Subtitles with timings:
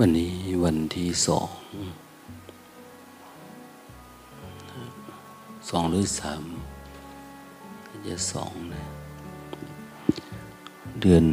[0.00, 0.34] วันนี้
[0.64, 1.48] วันที่สอง
[5.68, 6.44] สองหรือสาม
[8.06, 8.84] จะสองนะ
[11.00, 11.24] เดือน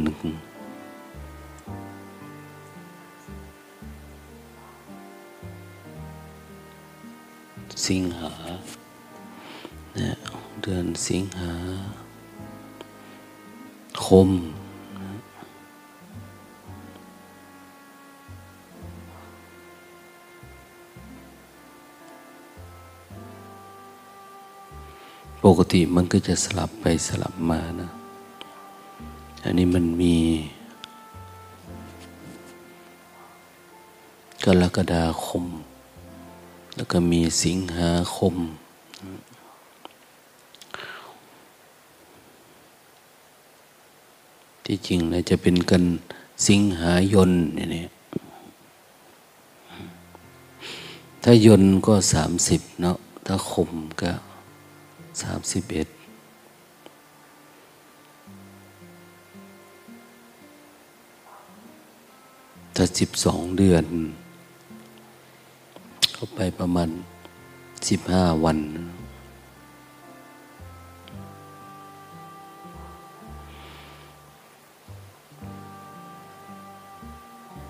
[7.86, 8.32] สิงหา
[9.94, 10.14] เนี่ย
[10.62, 11.52] เดือนสิงหา
[14.06, 14.30] คม
[25.58, 27.90] กติมันก็จะสลับไปสลับมานะ
[29.44, 30.16] อันนี้มันมี
[34.44, 35.44] กรกฎาคม
[36.76, 38.34] แล้วก็มีสิงหาคม
[44.64, 45.82] ที่จริงนะจะเป็นกัน
[46.46, 47.90] สิงหายนเนี่ย
[51.22, 54.10] ถ้ายนก็สามสิบเนาะถ้าคมก็
[55.20, 55.88] สามสิบเอ็ด
[62.76, 63.84] ถ้าสิบสองเดือน
[66.12, 66.88] เข้าไปประมาณ
[67.88, 68.58] สิบห้าวัน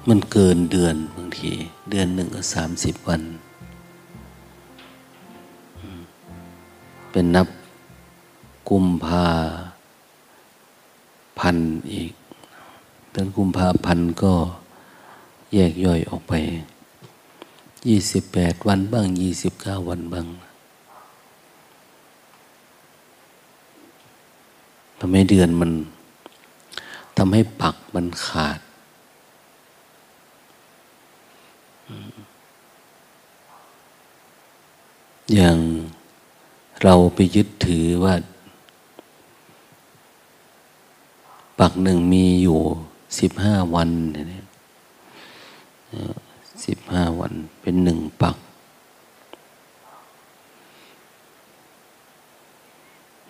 [0.09, 1.51] มันเกินเดือนบางที
[1.91, 3.23] เดือนหนึ่งก็สามสิบวัน
[7.23, 7.49] เป็นนับ
[8.71, 9.29] กุมภา
[11.39, 11.57] พัน
[11.93, 12.13] อีก
[13.11, 14.35] เดือนกุมภาพันก็
[15.53, 16.33] แยกย่อยออกไป
[17.89, 20.27] ยี่สิบแปดวันบ้างยี่สิบเก้าวันบ้าง
[24.99, 25.71] ทำให้เดือนมัน
[27.17, 28.61] ทำให้ปักมันขาด
[35.35, 35.59] อย่าง
[36.83, 38.15] เราไปยึดถือว่า
[41.59, 42.61] ปักหนึ่งมีอยู่
[43.21, 44.47] สิบห้าวันเนี่ย
[46.67, 48.37] สิบห้าวันเป็นหนึ่งปัก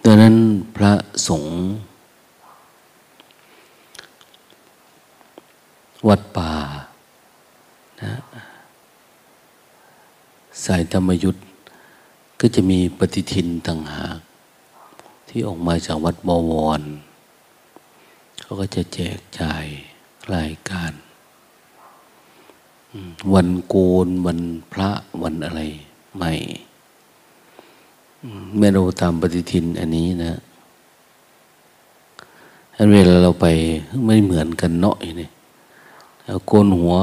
[0.04, 0.36] ดังนั้น
[0.76, 0.92] พระ
[1.28, 1.56] สงฆ์
[6.08, 6.52] วัดป่า
[8.00, 8.12] นะ
[10.64, 11.38] สายธรรมยุทธ
[12.44, 14.18] ก็จะมีปฏิทินต่างหาก
[15.28, 16.82] ที่ออกมาจากวัดบวร
[18.40, 19.64] เขาก็จะแจกจ่าย
[20.34, 20.92] รายการ
[23.34, 23.76] วันโก
[24.06, 24.40] นวัน
[24.72, 24.90] พระ
[25.22, 25.60] วันอะไร
[26.16, 26.32] ใหม่
[28.56, 30.38] เมื่อเราตามปฏิทินอันนี้นะ
[32.76, 33.46] อันเวลาเราไป
[34.06, 35.28] ไม่เหมือนกันเนาะนี่
[36.46, 36.94] โกนหัว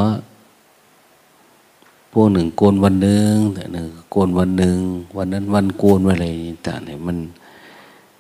[2.12, 4.78] พวกหนึ่งโกนวันหนึ่งแต่หนึ่งโกนวันหนึ่ง
[5.18, 6.26] วันนั้นวันโกนอะไร
[6.68, 7.18] ต่างเนี่ยมัน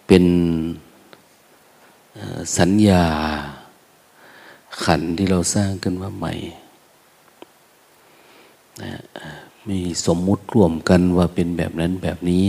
[0.08, 0.24] เป็น
[2.58, 3.04] สัญญา
[4.84, 6.34] ขันที่เราสร้างขึ้นมาใหม่
[8.82, 8.92] นะ
[9.68, 12.44] มีสมมุติร่วมกันว่าเป็นแบบนั้นแบบนี้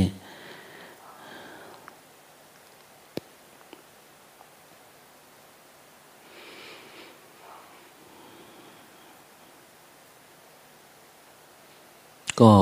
[12.40, 12.54] ก็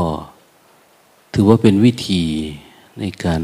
[1.32, 2.22] ถือว่าเป็นวิธี
[2.98, 3.42] ในการ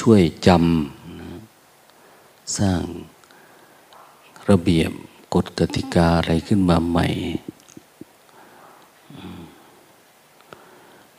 [0.00, 2.82] ช่วยจำสร้าง
[4.50, 4.90] ระเบียบ
[5.34, 7.06] กฎกติกาอะไรขึ้นมาใหม่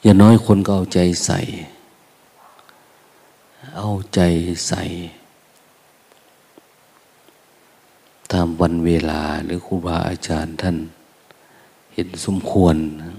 [0.02, 1.40] อย่าน้อยคนก็เอาใจใส่
[3.75, 4.20] เอาใจ
[4.68, 4.84] ใส่
[8.31, 10.78] ตามวันเวลาหรือครูบาอาจารย์ท่าน
[12.00, 13.16] เห็นสมควรนะ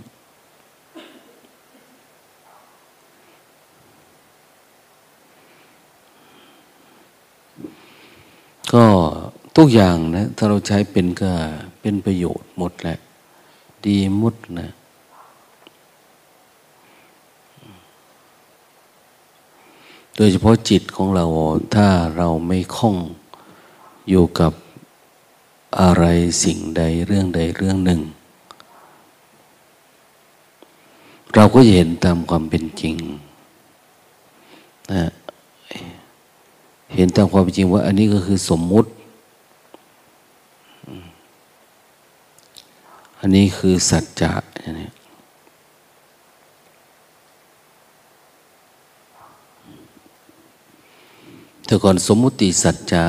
[8.73, 8.85] ก็
[9.57, 11.33] ทุกอย่างนะ ถ้าเราใช้เป็นก็
[11.81, 12.99] เป็นประโยชน์หมดแหละ
[13.87, 14.71] ดีหมดนะ
[20.17, 21.25] โดยเฉพาะจิตของเรา
[21.75, 22.97] ถ้าเราไม่คล่อง
[24.09, 24.53] อยู่กับ
[25.81, 26.05] อะไร
[26.45, 28.03] สิ่งใดเรื่องใดเรื่องหนึ่ง
[31.35, 32.97] เราก็จะเห็นตามความเป็นจริง
[34.93, 35.05] นะ
[36.97, 38.91] เห็นตามความเป็นจริงว่า อันนี้ก็คือสมมุติ
[43.21, 44.33] อันนี้คือสัจจะ
[44.81, 44.89] นี่
[51.65, 53.05] แต่ก่อนสมมุติสัจจะ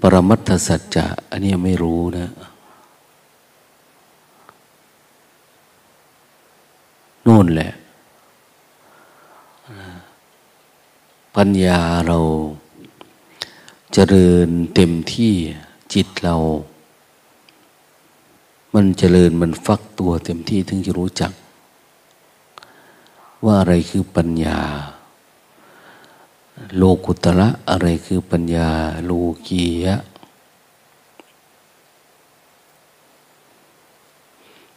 [0.00, 2.28] ปรมัตถสัจจะ อันนี้ไม่รู้นะ
[7.30, 7.72] นู่นแหละ
[11.36, 15.34] ปัญญาเราจเจริญเต็มที่
[15.94, 16.34] จิตเรา
[18.74, 21.32] มันเจริญมันฟักตัวเต็มที่ถึงจะรู้จัก
[23.44, 24.58] ว่าอะไรคือปัญญา
[26.76, 28.68] โลกุตระอะไรคือปัญญา
[29.04, 29.12] โล
[29.46, 29.96] กียะ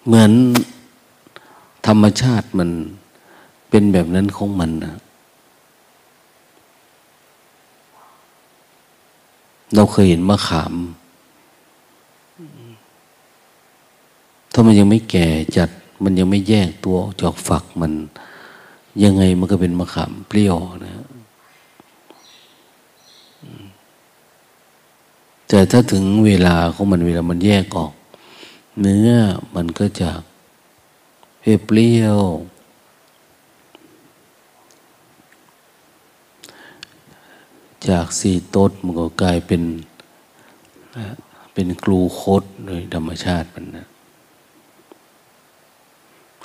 [0.06, 0.34] เหมือน
[1.88, 2.70] ธรรมชาติมัน
[3.70, 4.96] เป็นแบบนั้นของมันนะ
[9.76, 10.74] เราเคยเห็นมะขาม
[14.52, 15.28] ถ้ามันยังไม่แก่
[15.58, 15.70] จัด
[16.04, 17.92] มันยังไม่แยกตัวจากฝักมัน
[19.04, 21.06] ยังไงมันก็เป็นมะขามเปรี้ยวนะ
[25.48, 27.94] แต่ถ้าถึงเวลาของมันเวลามันแยกออก
[28.82, 29.10] เนื้อ
[29.56, 32.20] มันก็จะเปรี้ยว
[37.90, 39.62] จากสี่ต้นมันก็กลายเป็น
[41.54, 43.88] เป็นกลูโคสโดยธรรมชาติมันนะ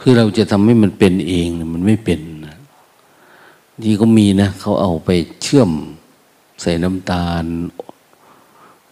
[0.00, 2.56] คือเราจะทำให้มันเป็นเองมันไม่เป็นนะ
[3.82, 5.10] ที่ก็มีนะ เขาเอาไป
[5.42, 5.70] เชื่อม
[6.60, 7.44] ใส่น้ำตาล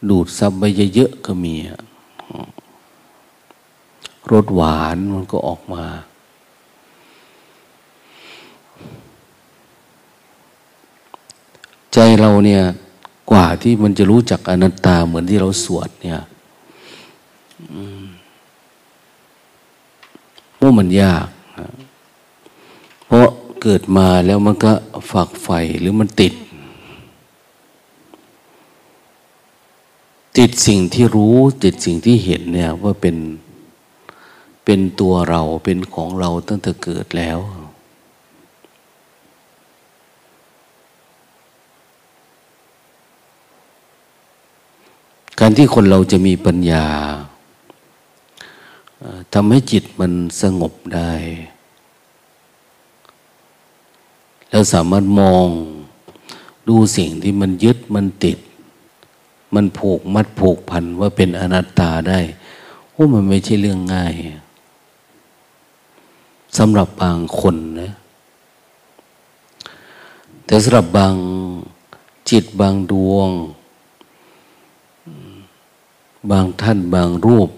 [0.08, 0.64] ดูดซับไป
[0.94, 1.80] เยอะๆก็มีอะ
[4.32, 5.84] รสหวานมันก็ออกมา
[11.92, 12.62] ใจเราเนี่ย
[13.30, 16.20] กว่าที่มันจะรู้จักอนัตตาเหมือนที่เราสวดเนี่ย
[20.60, 21.26] ว่ามันยาก
[23.06, 23.28] เพราะ
[23.62, 24.72] เกิดมาแล้วมันก็
[25.10, 26.34] ฝักใฝ่หรือมันติด
[30.38, 33.16] ติดสิ่งที่รู้ ติดสิ่งที่เห็นเนี่ยว่าเป็น
[34.66, 37.38] เป็นตัวเราเป็นของเราตั้งแต่เกิดแล้ว
[45.40, 46.86] การที่คนเราจะมีปัญญา
[49.32, 51.12] ทำให้จิตมันสงบได้
[54.50, 55.46] แล้วสามารถมอง
[56.68, 58.38] ดูสิ่งที่มันยึดมันติด
[59.54, 62.20] มันผูกมัดผูกพันว่าเป็นอนัตตาได้
[62.90, 64.14] โอ้มันไม่ใช่เรื่องง่าย
[66.56, 67.92] สำหรับบางคนนะ
[70.46, 71.14] แต่สำหรับบาง
[72.30, 73.30] จิตบางดวง
[76.30, 77.50] บางท่านบางรูป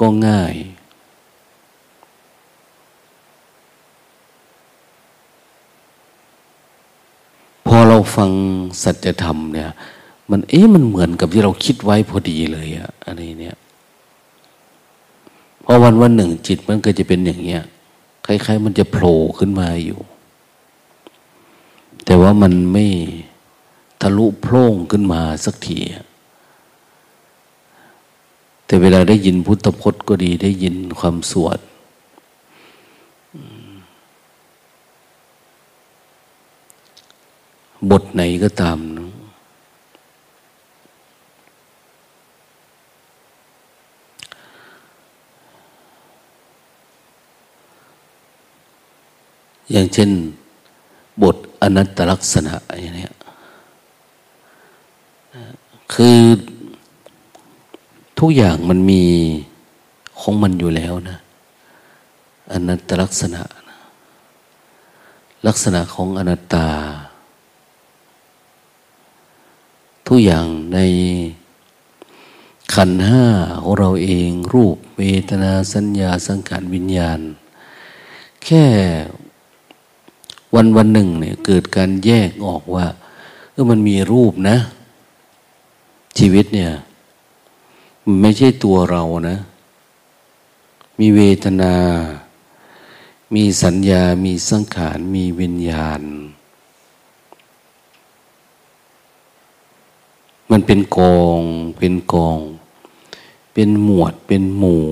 [0.00, 0.54] ก็ง่าย
[7.66, 8.30] พอเราฟัง
[8.82, 9.70] สัจธรรมเนี่ย
[10.30, 13.56] มันเอ๊ะมันเหมือนกับที่เราคิดไว้พอดีเลยอะอันนี้เนี่ย
[15.64, 17.62] พอวันวันหนึ่งจิตมันก็จะเป็นอย่างเงี้ย
[18.26, 20.00] คล้ายๆ มันจะโผล่ขึ้นมาอยู่
[22.04, 22.86] แต่ว่ามันไม่
[24.00, 25.78] ทะลุโพร่งขึ้นมาสักที
[28.66, 31.58] แต่เวลาได้ยินพุทธพจน์ก็ดีได้ยินความสวด
[37.90, 39.08] บทไหนก็ตามนะ
[49.72, 50.10] อย่างเช่น
[51.22, 53.08] บทอนัตตลักษณะอย่างนี้
[55.92, 56.18] คือ
[58.18, 59.02] ทุกอย่างมันมี
[60.20, 61.18] ของมันอยู่แล้วนะ
[62.52, 63.42] อนัตตลักษณะ
[65.46, 66.68] ลักษณะของอนัตตา
[70.06, 70.78] ทุกอย่างใน
[72.74, 73.24] ขันห้า
[73.62, 77.20] ของเราเอง รูปเวทนาสัญญาสังขารวิญญาณ
[78.44, 78.64] แค่
[80.54, 82.86] วันวันหนึ่งเนี่ยเกิดการแยกออกว่า
[83.52, 84.56] เออมันมีรูปนะ
[86.18, 86.72] ชีวิตเนี่ย
[88.04, 89.36] มันไม่ใช่ตัวเรานะ
[90.98, 91.74] มีเวทนา
[93.34, 96.02] มีสัญญา มีสังขาร มีวิญญาณ
[100.50, 101.40] มันเป็นกอง
[101.78, 102.38] เป็นกอง
[103.54, 104.84] เป็นหมวด เป็นหมู่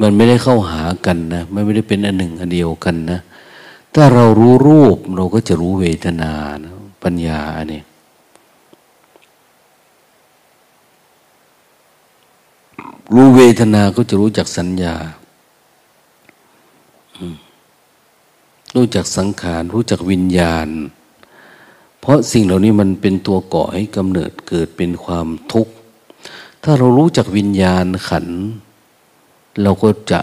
[0.00, 3.20] มันไม่ได้เข้าหากันนะมันไม่ได้เป็นอันหนึ่งอันเดียวกันนะ
[3.94, 6.32] ถ้าเรารู้รูปเราก็จะรู้เวทนา
[6.62, 6.72] นะ
[7.02, 7.84] ปัญญาเนี่ย
[13.14, 14.94] รู้เวทนาก็จะรู้จักสัญญา
[18.74, 20.68] รู้จักสังขาร รู้จักวิญญาณ
[22.00, 25.72] เพราะสิ่งเหล่านี้มันเป็นตัวก่อให้กำเนิดเกิดเป็นความทุกข์
[26.62, 28.26] ถ้าเรารู้จักวิญญาณขัน
[29.62, 30.20] เราก็จะ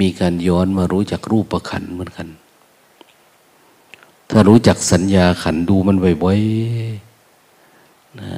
[0.00, 2.28] มีการย้อนมารู้จักรูปประขันเหมือนกัน
[4.30, 8.30] ถ้ารู้จักสัญญาขันดูมันบ่อยๆนะ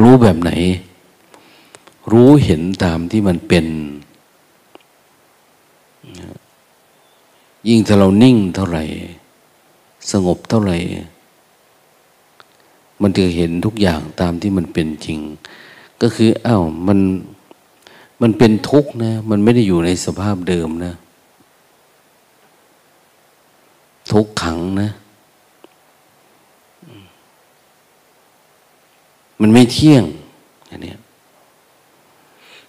[0.00, 0.50] รู้แบบไหน
[2.12, 3.66] รู้เห็นตามที่มันเป็น
[7.68, 8.84] ยิ่งถ้าเรานิ่งเท่าไหร่
[10.10, 10.76] สงบเท่าไหร่
[13.02, 15.18] มันจะเห็นทุกอย่างตามที่มันเป็นจริง
[16.02, 16.98] ก็คืออ้าวมัน
[18.22, 20.94] มันเป็นทุกข์นะ มันไม่ได้อยู่ในสภาพเดิมนะ
[24.12, 24.90] ทุกขังนะ
[29.40, 30.04] มันไม่เที่ยง
[30.70, 30.94] อันนี้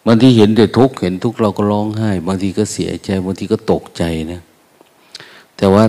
[0.06, 4.42] บางทีเห็นแต่ทุกข์เห็นทุกข์เราก็ร้องไห้ บางทีก็เสียใจ บางทีก็ตกใจนะ
[5.58, 5.84] แต่ว่า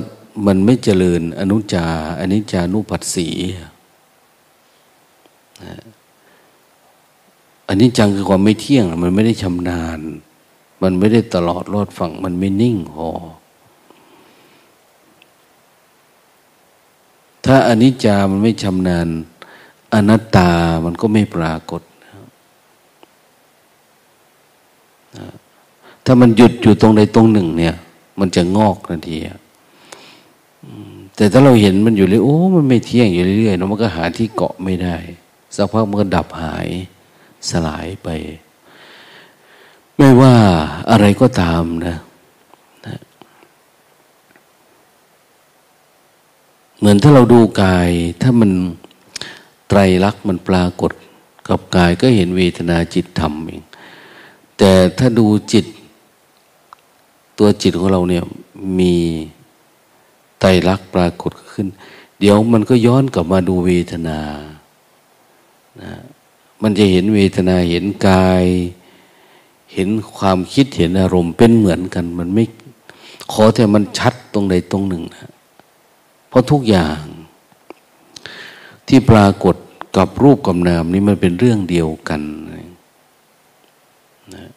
[0.47, 1.87] มันไม่เจริญอนุจา
[2.21, 3.29] อนิจจานุปัสสี
[5.65, 5.77] นะ
[7.69, 10.01] อันนี้จังคือความไม่เที่ยง มันไม่ได้ชำนาญ
[10.83, 13.09] มันไม่ได้ตลอดรอดฝั่ง มันไม่นิ่งพอ
[17.45, 19.09] ถ้าอนิจจามันไม่ชำนาญ
[19.93, 20.51] อนัตตา
[20.85, 21.83] มันก็ไม่ปรากฏ
[26.05, 27.75] ถ้ามันหยุดอยู่ตรงใดตรงหนึ่ง เนี่ย
[28.21, 29.19] มันจะงอกทันที
[31.17, 34.97] แต่ถ้าเราเห็นมันอยู่เลยโอ้ มันไม่เที่ยงอยู่เรื่อยๆนะมันก็หาที่เกาะไม่ได้
[35.57, 36.69] สักพักมันก็ดับหาย
[37.51, 38.09] สลายไป
[39.97, 40.35] ไม่ว่า
[40.91, 41.97] อะไรก็ตามนะ
[42.87, 42.97] นะ
[46.79, 47.91] เหมือนถ้าเราดูกาย
[48.23, 48.51] ถ้ามัน
[49.69, 50.93] ไตรลักษณ์มันปรากฏ
[51.49, 53.63] กับกายก็เห็นเวทนาจิตธรรมเอง
[54.59, 55.67] แต่ถ้าดูจิต
[57.39, 58.25] ตัวจิตของเราเนี่ย
[58.79, 58.95] มี
[60.41, 61.67] ไตรลักษณ์ปรากฏขึ้น
[62.21, 64.19] เดี๋ยวมันก็ย้อนกลับมาดูเวทนา
[65.81, 65.93] นะ
[66.63, 68.45] มันจะเห็นเวทนาเห็นกาย
[69.75, 72.45] เห็นความคิดเห็นอารมณ์เป็นเหมือนกัน มันไม่
[73.33, 75.33] ขอแต่มันชัดตรงใดตรงหนึ่งนะ
[76.29, 77.03] เพราะทุกอย่าง
[78.89, 79.57] ที่ปรากฏ
[79.97, 82.23] กับรูปกับนามนี่มันเป็นเรื่องเดียวกัน
[84.35, 84.49] นะ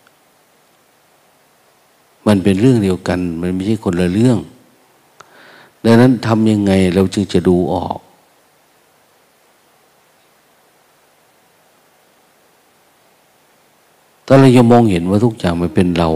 [2.28, 4.38] มันเป็นเรื่องเดียวกัน มันไม่ใช่คนละเรื่อง
[5.86, 7.98] ดังนั้นทำยังไงเราจึงจะดูออก
[14.34, 16.10] ถ้าเราจะมองเห็นว่าทุกอย่างมันเป็นเรา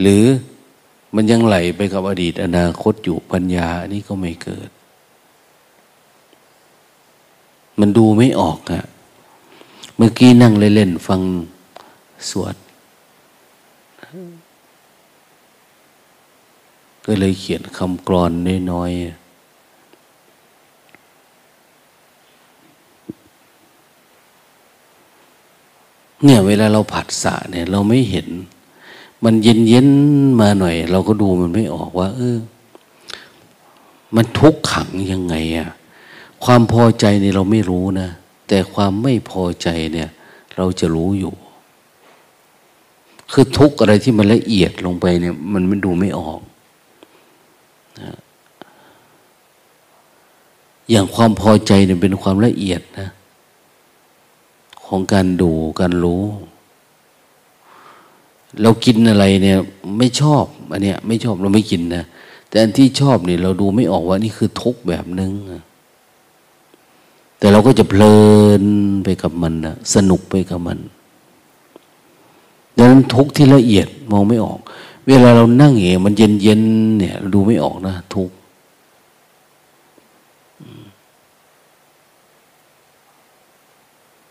[0.00, 0.24] หรือ
[1.14, 4.70] มันยังไหลไปกับอดีตอนาคตอยู่ปัญญาอันนี้ก็ไม่เกิด
[7.80, 8.84] มันดูไม่ออกอะ
[9.96, 11.20] เมื่อกี้นั่งเล่นๆฟัง
[12.30, 12.54] สวด
[17.04, 18.32] ก็เลยเขียนคำกรอน
[18.72, 19.21] น้อยๆ
[26.24, 28.28] เนี่ย เวลาเราผัดสะเนี่ย เราไม่เห็น
[29.24, 29.88] มันเย็นเย็น
[30.40, 32.38] มาหน่อย เราก็ดูมันไม่ออกว่า เออ
[34.16, 35.70] มันทุกขังยังไงอะ
[36.44, 38.08] ความพอใจเนี่ยเราไม่รู้นะ
[38.48, 40.08] แต่ความไม่พอใจเนี่ย
[40.56, 41.34] เราจะรู้อยู่
[43.32, 46.40] คือทุกอะไรที่มันละเอียดลงไปเนี่ย มันไมันดูไม่ออก
[50.90, 53.08] อย่างความพอใจเนี่ยเป็นความละเอียดนะ
[54.94, 56.22] ของการดูการรู้
[58.62, 59.58] เรากินอะไรเนี่ย
[59.98, 62.04] ไม่ชอบอันเนี้ยไม่ชอบเราไม่กินนะ
[62.48, 65.32] แต่อันที่ชอบเนี่ยเราดูไม่ออกว่านี่คือทุกแบบนึง
[67.38, 68.16] แต่เราก็จะเพลิ
[68.62, 68.64] น
[69.04, 70.78] ไปกับมันนะสนุกไปกับมัน
[72.76, 74.58] ดังนั้นทุกที่ละเอียดมองไม่ออก
[75.06, 76.60] เวลาเรานั่งเองมันเย็นเย็น
[76.98, 78.30] เนี่ย ดูไม่ออกนะทุก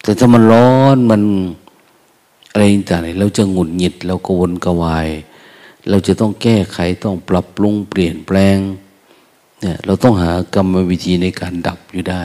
[0.03, 1.21] แต่ถ้ามันร้อนมัน
[2.51, 5.09] อะไรต่างๆเราจะหงุดหงิดเรากวนกวาย
[5.89, 8.57] เราจะต้องแก้ไขต้องปรับปรุงเปลี่ยนแปลง
[9.61, 12.23] เนี่ยเราต้องหากรรมวิธีในการดับอยู่ได้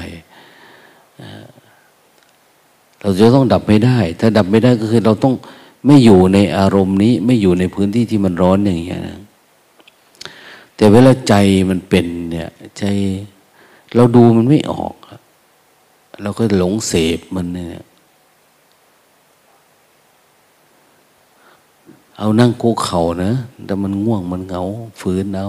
[3.00, 5.35] เราจะต้องดับไม่ได้ ถ้าดับไม่ได้ก็คือเราต้อง
[5.87, 9.18] ไม่อยู่ในอารมณ์นี้ ไม่อยู่ในพื้นที่ที่มันร้อนอย่างเงี้ยนะ
[10.76, 11.35] แต่เวลาใจ
[11.71, 12.85] มันเป็นเนี่ยใจ
[13.95, 14.95] เราดูมันไม่ออก
[16.23, 17.85] เราก็หลงเสพมันเนี่ย
[22.18, 23.32] เอานั่งโกเข่านะ
[23.64, 24.62] แต่มันง่วงมันเหงา
[25.00, 25.49] ฝืนเอา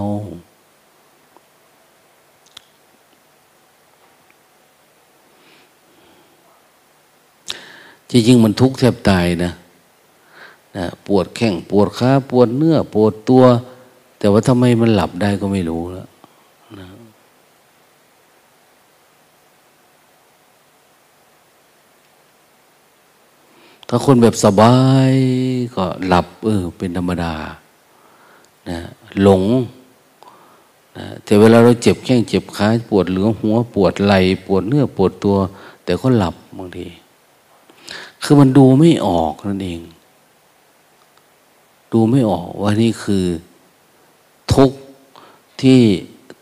[8.10, 9.52] จริงๆมันทุกข์แทบตายนะ
[10.76, 13.44] นะ ปวดแข้งปวดขาปวดเนื้อ ปวดตัว
[14.18, 16.08] แต่ว่าทำไมมันหลับได้ก็ไม่รู้แล้ว
[23.88, 24.74] ถ้าคนแบบสบา
[25.10, 25.12] ย
[25.74, 27.34] ก็หลับ เออ เป็นธรรมดา
[28.68, 28.78] นะ
[29.22, 29.42] หลง
[30.96, 35.36] นะแต่เวลาเราเจ็บแข้งเจ็บขาปวดเหลือหัวปวดไหล่ปวดเนื้อปวดตัว
[35.84, 36.86] แต่ก็หลับบางที
[38.22, 39.80] คือมันดูไม่ออกนั่นเอง
[41.92, 43.24] ดูไม่ออกว่านี่คือ
[44.54, 44.78] ทุกข์
[45.60, 45.80] ที่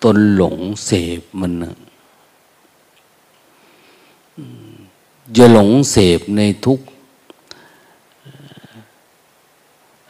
[0.03, 1.53] ตนหลงเสพมัน
[5.35, 6.87] อย่าหลงเสพในทุกข์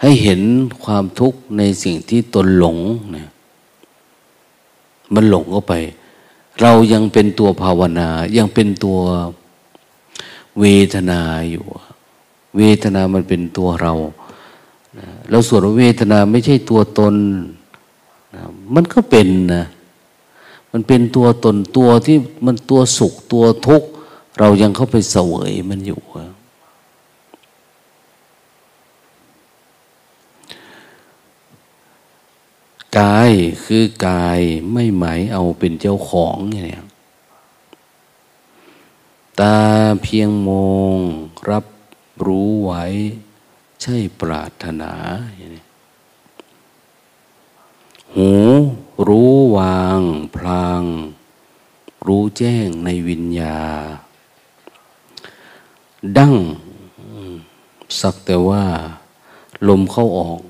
[0.00, 0.40] ให้เห็น
[0.84, 2.78] ความทุกข์ในสิ่งที่ตนหลง
[3.12, 3.28] เนี่ย
[5.14, 5.74] มันหลงเข้าไป
[6.60, 8.98] เรายังเป็นตัวภาวนา ยังเป็นตัว
[10.60, 11.64] เวทนาอยู่
[12.56, 13.92] เวทนามันเป็นตัวเรา
[15.30, 17.14] เราส่วนเวทนาไม่ใช่ตัวตน
[18.74, 19.64] มันก็เป็นนะ
[20.72, 23.88] มันเป็นตัวตนตัวที่มันตัวสุขตัวทุกข์
[24.38, 26.00] เรายังเข้าไปเสวยมันอยู่
[32.98, 33.30] กาย
[33.64, 34.40] คือกาย
[34.72, 36.84] ไม่หมายเอาเป็นเจ้าของเนี่ย
[39.40, 39.58] ตา
[40.02, 40.98] เพียงมอง
[41.50, 41.64] รับ
[42.26, 42.84] รู้ไว้
[43.82, 44.92] ใช่ปรารถนา
[45.36, 45.48] อย่า
[48.14, 48.30] หู
[49.06, 50.00] รู้วาง
[50.36, 50.82] พลาง
[52.06, 53.58] รู้แจ้งในวิญญา
[56.18, 56.34] ดั้ง
[58.00, 58.64] สักแต่ว่า
[59.68, 60.40] ลมเข้าออก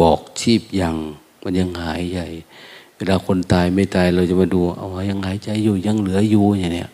[0.00, 0.96] บอก ชีพยัง
[1.42, 2.26] มันยังหายใหญ่
[2.96, 6.90] เวลาคนตายไม่ตายเราจะมาดู เอายังหายใจอยู่ยังเหลืออยู่อย่างเนี้ย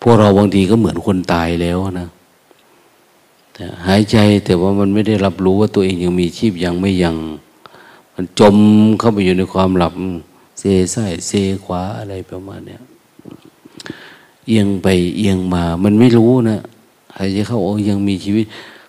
[0.00, 2.08] พวกเราบางทีก็เหมือนคนตายแล้วนะ
[3.54, 7.16] แต่หายใจแต่ว่ามันไม่ได้รับรู้ว่าตัวเองยังมีชีพยังไม่ยัง
[8.14, 8.56] มันจม
[8.98, 9.92] เข้าไปอยู่ในความหลับ
[10.58, 10.62] เซ
[10.94, 11.32] ซ้ายเซ
[11.64, 12.82] ขวาอะไรประมาณเนี้ย
[14.46, 16.60] เอียงไปเอียงมา มันไม่รู้นะ
[17.16, 18.44] หายใจเข้าโอ้ยังมีชีวิต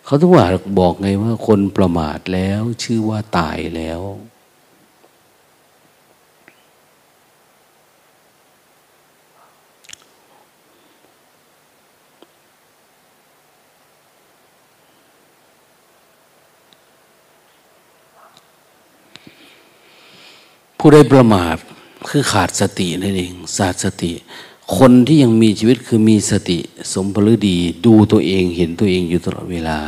[0.06, 0.46] เขาต้องว่า
[0.80, 4.02] บอกไงว่า คนประมาทแล้ว ชื่อว่าตายแล้ว
[20.86, 21.58] ผู้ได้ประมาท
[22.10, 24.14] คือขาดสตินั่นเองขาดสติ
[24.78, 26.60] คนที่ยังมีชีวิตคือมีสติ
[26.94, 29.80] สมผลดี ดูตัวเองเห็นตัวเองอยู่ตลอดเวลา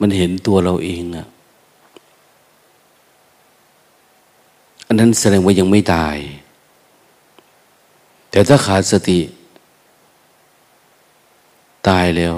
[0.00, 1.26] มันเห็นตัวเราเองอะ
[4.86, 6.16] อันนั้นแสดงว่ายังไม่ตาย
[8.30, 9.20] แต่ถ้าขาดสติ
[11.88, 12.36] ตายแล้ว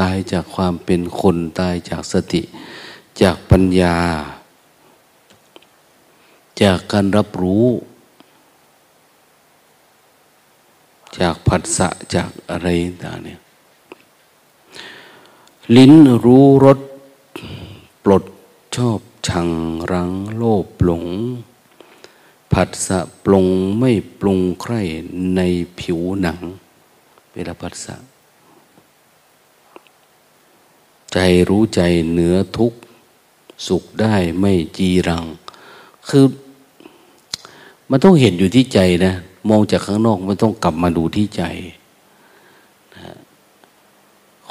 [0.00, 2.42] ตายจากความเป็นคนตายจากสติ
[3.22, 3.96] จากปัญญา
[6.62, 7.66] จากการรับรู้
[11.20, 12.66] จากผัสสะจากอะไร
[13.04, 13.40] ต่างเนี่ย
[15.76, 15.92] ลิ้น
[16.24, 16.78] รู้รส
[18.04, 18.24] ปลด
[18.76, 19.48] ชอบชัง
[19.92, 21.04] รังโลภหลง
[22.52, 23.46] ผัสสะปรุง
[23.78, 24.74] ไม่ปรุงใคร
[25.36, 25.40] ใน
[25.80, 26.40] ผิวหนัง
[27.32, 27.96] เวลาผัสสะ
[31.12, 32.72] ใจรู้ใจเหนือทุก
[33.66, 35.24] สุขได้ไม่จีรัง
[36.08, 36.26] คือ
[37.90, 39.14] มันต้องเห็นอยู่ที่ใจนะ
[39.48, 41.42] มองจากข้างนอกมันต้องกลับมาดูที่ใจ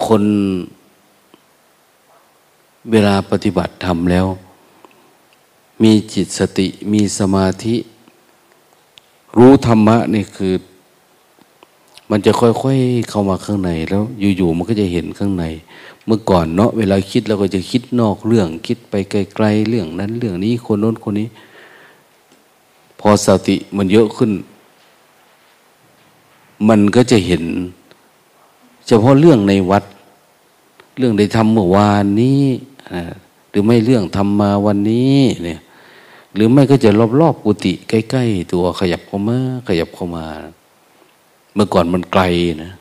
[0.05, 0.23] คน
[2.91, 4.27] เวลาปฏิบัติทำแล้ว
[5.83, 7.75] มีจิตสติมีสมาธิ
[9.37, 10.53] รู้ธรรมะนี่คือ
[12.09, 14.03] มันจะค่อยๆเข้ามาข้างในแล้ว
[14.37, 15.45] อยู่ๆมันก็จะเห็นข้างใน
[16.05, 21.27] เมื่อก่อนเนาะเวลาคิดเราก็จะคิดนอกเรื่อง คิดไปไกลๆเรื่องนั้นเรื่องนี้คนโน้นคนนี้
[22.99, 24.31] พอสติมันเยอะขึ้น
[26.69, 27.43] มันก็จะเห็น
[28.87, 29.83] เฉพาะเรื่องในวัด
[30.97, 32.43] เรื่องได้ทำเมื่อวานนี้
[33.49, 35.59] หรือไม่เรื่องทำมาวันนี้เนี่ย
[36.33, 40.25] หรือไม่ก็จะรอบๆกุฏิใกล้ๆตัวขยับเข้ามา ขยับเข้ามา
[41.53, 42.23] เมื่อก่อนมันไกล
[42.63, 42.73] นะ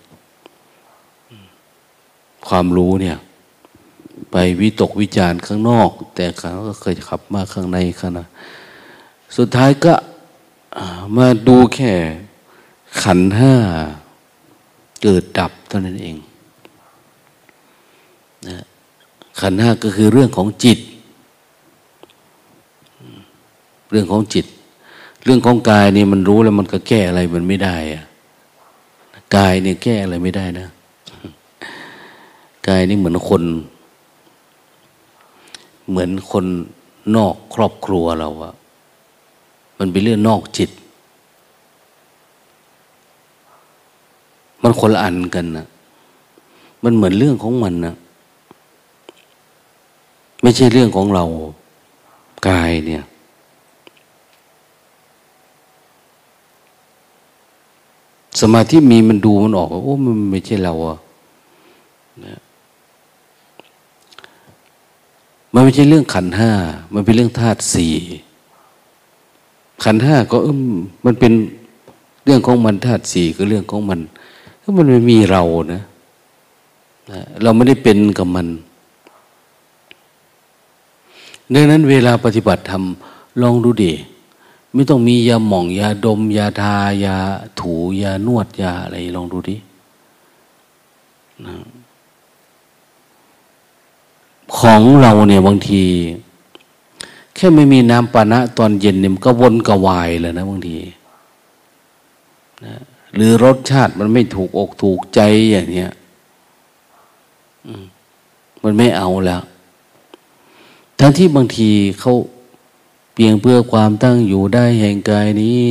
[2.48, 3.16] ความรู้เนี่ย
[4.30, 8.24] ไปวิตกวิจารณ์ข้างนอก แต่เขาก็เคยขับมาข้างในขณะ
[9.36, 9.94] สุดท้ายก็
[11.16, 11.92] มาดูแค่
[13.02, 13.54] ขันห้า
[15.02, 16.16] เกิดดับเท่านั้นเอง
[18.48, 18.58] นะ
[19.40, 20.78] ขันห้าก็คือเรื่องของจิต
[23.90, 24.46] เรื่องของจิต
[25.24, 28.04] เรื่องของกายนี่มันรู้แล้วมันก็แก้อะไรมันไม่ได้อะ
[29.36, 30.68] กายเนี่ยแก้อะไรไม่ได้นะ
[32.68, 33.42] กายนี่เหมือนคน
[35.90, 36.44] เหมือนคน
[37.16, 38.52] นอกครอบครัวเราอะ
[39.78, 40.70] มันเป็นเรื่องนอกจิต
[44.62, 45.66] มันคนละอันกันนะ
[46.84, 47.94] มันเหมือนเรื่องของมันนะ
[50.42, 51.24] ไม่ใช่เรื่องของเรา
[52.48, 53.02] กายเนี่ย
[58.40, 60.96] สมาธิมีมันดูมันออกโอ้มันไม่ใช่เราอะ
[62.26, 62.36] นะ
[65.52, 66.50] มันไม่ใช่เรื่องขันห้า
[66.94, 67.92] มันเป็นเรื่องธาตุสี่
[69.84, 70.54] ขันห้าก็เออ
[71.04, 71.32] มันเป็น
[72.24, 74.00] เรื่องของมันธาตุสี่ก็เรื่องของมัน
[74.62, 75.82] ถ้ามันไม่มีเรานะ
[77.42, 78.46] เราไม่ได้เป็นกับมัน
[81.54, 82.82] ดังนั้นเวลาปฏิบัติธรรม
[83.42, 83.92] ลองดูดิ
[84.74, 87.16] ไม่ต้องมียาหม่องยาดม ยาทายา
[87.60, 87.72] ถู
[88.02, 89.56] ยานวดยาอะไรลองดูดิ
[94.56, 95.82] ของเราเนี่ยบางที
[97.34, 100.76] แค่ไม่มีน้ำปานะตอนเย็นเนี่ยมันก็วนกระวายเลยนะบางที
[102.64, 102.74] นะ
[103.14, 105.20] หรือรสชาติมันไม่ถูกอกถูกใจ
[105.50, 105.90] อย่างเนี้ย
[108.62, 109.42] มันไม่เอาแล้ว
[111.00, 111.70] ทั้งที่บางที
[112.00, 112.14] เขา
[113.14, 115.62] เพียงเพื่อความตั้งอยู่ได้แห่งกายนี้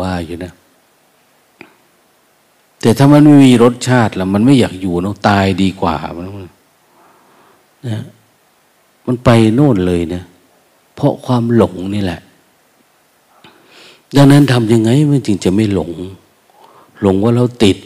[0.00, 0.52] ว่าอยู่นะ
[2.80, 6.26] แต่ถ้ามันไม่มีรสชาติแล้วมันไม่อยากอยู่ต้องตายดีกว่ามัน
[7.88, 8.02] นะ
[9.06, 10.22] มันไปโน่นเลยเนะ
[10.94, 12.20] เพราะความหลงนี่แหละ
[14.16, 15.90] ดังนั้นทำยังไงมันจึงจะไม่หลง
[17.04, 17.78] หลงว่าเราติด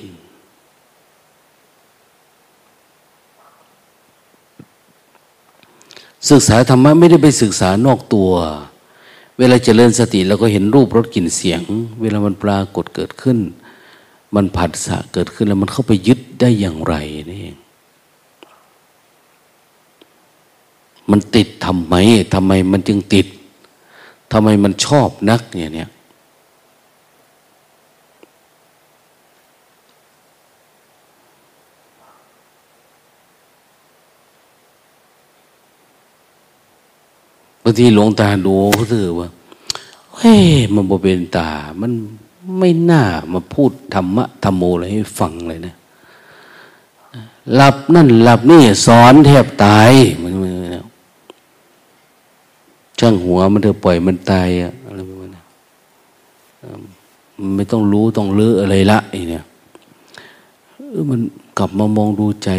[6.30, 8.30] ศึกษาธรรมะไม่ได้ไปศึกษานอกตัว
[9.38, 11.60] เวลาเจริญสติเราก็เห็นรูปรสกลิ่นเสียง
[12.00, 13.38] เวลามันปรากฏเกิดขึ้น
[14.34, 16.94] มันผัสสะเกิดขึ้นแล้วมันเข้าไปยึดได้อย่างไร
[17.30, 17.56] นี่เอง
[21.10, 21.94] มันติดทำไม
[22.34, 23.26] ทำไมมันจึงติด
[24.32, 39.28] ทำไมมันชอบนักเนี่ยเนี่ยางทีหลวงตาดูเขาถือว่า
[40.16, 40.42] เฮ้ย
[40.74, 41.50] มันบเป็นตา
[41.80, 41.92] มัน
[42.58, 43.02] ไม่น่า
[43.32, 45.74] มาพูดธรรมะธรรมโมอะไรให้ฟังเลยนะ
[47.54, 49.90] หลับนั่นหลับนี่สอนแทบตาย
[50.22, 50.32] มัน
[52.98, 55.42] ช่างหัวมันเถอะปล่อยมันตายอะอะไรประมาณนี้
[57.54, 59.44] ไม่ต้องรู้ต้องเลืออะไรละไอเนี่ย
[61.10, 61.20] มัน
[61.58, 62.50] กลับมามองดูใจ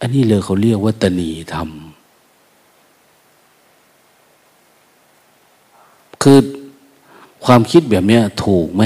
[0.00, 1.68] อันนี้เลยเขาเรียกว่าตนีธรรม
[6.22, 6.38] คือ
[7.44, 8.82] ความคิดแบบนี้ถูกไหม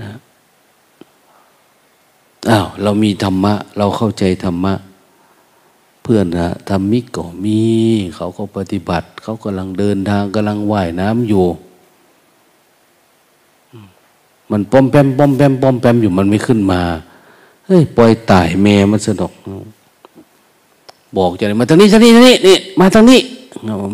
[0.00, 0.10] นะ
[2.50, 4.74] อ้าวเรามีธรรมะ เราเข้าใจธรรมะ
[6.02, 7.60] เพื่อนนะธรรมิกก็มี
[8.16, 11.46] เขาก็ปฏิบัติ เขากำลังเดินทางกำลังว่ายน้ำอยู่
[14.50, 16.80] มันป้อมแปมป้อมแปมป้อมแปมอยู่มันไม่ขึ้นมา
[17.66, 19.32] เฮ้ยปล่อยตายแม่มันสนุก
[21.16, 23.20] บอกจะมาทางนี้ทางนี้ทางนี้นี่มาทางนี้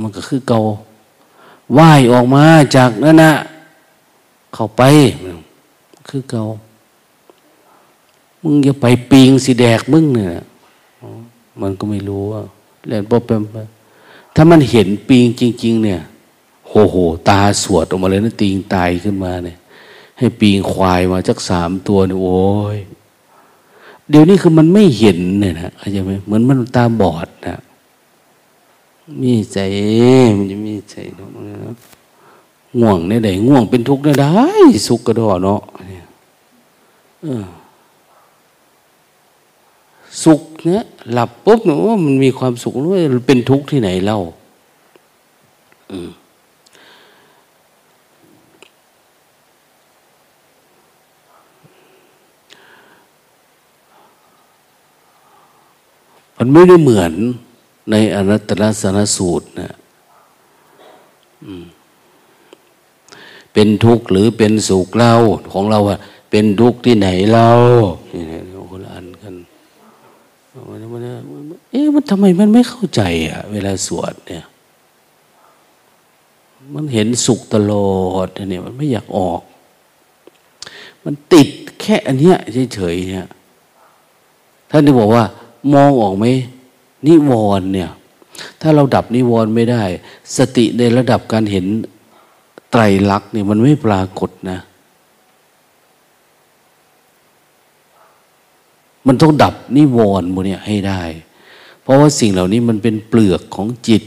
[0.03, 0.61] มันก็คือเกา
[1.79, 2.45] ว่ายออกมา
[2.77, 3.35] จากนั่นนะ
[4.55, 4.83] เข้าไป
[6.09, 6.43] คือเกา
[8.43, 10.29] มึงอย่าไปปีงสีแดกมึงเนี่ย
[11.61, 12.43] มันก็ไม่รู้ว่า
[12.87, 13.57] เล่นปอปไป
[14.35, 16.01] ถ้ามันเห็นปีงจริง ๆ เนี่ย
[16.69, 16.97] โหโห
[17.29, 19.57] ตาสวดออกมาเลยนะตีงตายขึ้นมาเนี่ย
[20.19, 22.43] ให้ปีงควายมาจักสามตัวเนี่ยโอ้
[22.77, 22.79] ย
[24.11, 27.59] เดี๋ยวนี้คือมันไม่เห็นเนี่ยนะเข้าใจไหมเหมือนมันตาบอดนะ
[29.20, 29.59] มีใจ
[30.37, 30.96] มันจะมีใจ
[32.81, 34.33] ง่วงในใดง่วงเป็นทุกข์ในได้
[34.87, 35.61] สุขกระดอเนาะ
[40.25, 44.20] สุขเนี่ยหลับปุ๊บเนาะมันมีความสุขแล้วเป็นทุกข์ที่ไหนเล่า
[56.38, 57.12] มันไม่ได้เหมือน
[57.90, 59.73] ในอนัตตลสนสูตรนะ
[63.53, 65.12] เป็นทุกข์หรือเป็นสุขเล่า
[65.53, 65.99] ของเราอะ
[66.31, 67.49] เป็นทุกข์ที่ไหนเล่า
[68.12, 68.40] นี่นะ
[68.71, 69.35] คนละอันกัน
[70.68, 71.01] มัน
[71.71, 74.45] เอ๊ะมันทำไมมันไม่เข้าใจอะเวลาสวดเนี่ย
[76.75, 79.40] มันเห็นสุขตลอดเนี่ย มันไม่อยากออก
[81.05, 81.49] มันติด
[81.81, 82.37] แค่อันเนี้ย
[82.75, 83.27] เฉยๆเนี่ย
[84.71, 85.25] ท่านที่บอกว่า
[85.75, 86.25] มองออกไหม
[87.07, 87.91] นิวรณ์เนี่ย
[88.61, 89.83] ถ้าเราดับนิวรณ์ไม่ได้
[90.37, 91.67] สติในระดับการเห็น
[92.71, 94.59] ไตรลักษณ์เนี่ยมันไม่ปรากฏนะ
[99.07, 101.03] มันต้องดับนิวรณ์มูเนี่ยให้ได้
[101.83, 104.03] เพราะว่าสิ่งเหล่านี้มันเป็นเปลือกของจิต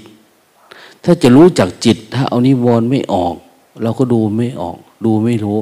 [1.03, 3.35] ถ้าจะรู้จากจิต ถ้าเอานิวรณ์ไม่ออก
[3.83, 5.57] เราก็ดูไม่ออก ดูไม่รู้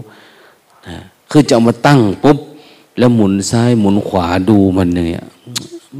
[0.87, 0.97] นะ
[1.31, 2.37] คือจะเอามาตั้งปุ๊บ
[2.97, 5.25] แล้วหมุนซ้ายหมุนขวาดูมันเนี่ย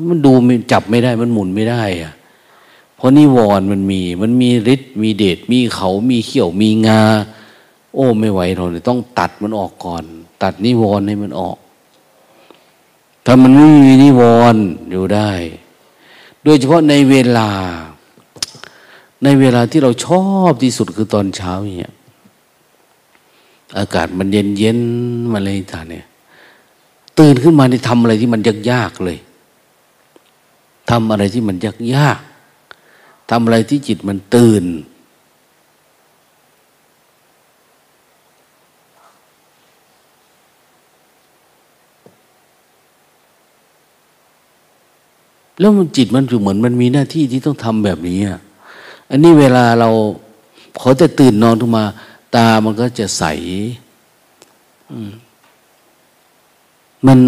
[0.10, 2.14] มันดูมันจับไม่ได้มันหมุนไม่ได้อะ
[2.96, 7.02] เพราะนิวรณ์มันมี มันมีฤทธิ์มีเดชมีเขามีเขี้ยวมีงา
[7.94, 10.04] โอ้ไม่ไหวเราเนี่ยต้องตัดมันออกก่อน
[10.44, 11.58] ตัดนิวรณ์ให้มันออก
[13.26, 14.22] ถ้ามันไม่มีนิว
[14.54, 15.32] รณ์อยู่ได้
[16.44, 17.50] โดยเฉพาะในเวลา
[19.24, 21.94] ในเวลาที่เราชอบที่สุดคือตอนเช้าเนี่ย
[23.78, 24.80] อากาศมันเย็นเย็น
[25.32, 26.06] มาเลยท่านเนี่ย
[27.20, 29.18] ตื่นขึ้นมาในทำอะไรที่มันยากยากเลย
[30.90, 32.20] ทำอะไรที่มันยากยาก
[33.30, 34.66] ทำอะไรที่จิตมันตื่น
[45.60, 48.40] แล้วมันจิตมันเหมือนมันมีหน้าที่ที่ต้องทำแบบนี้อะ
[49.10, 49.90] อันนี้เวลาเรา
[50.80, 51.84] ขอจะตื่นนอนขึ้นมา
[52.36, 53.24] ตามันก็จะใส
[57.08, 57.20] มัน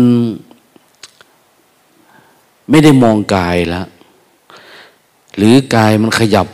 [2.69, 3.87] ไม่ได้มองกายแล้ว
[5.37, 6.47] หรือกายมันขยับ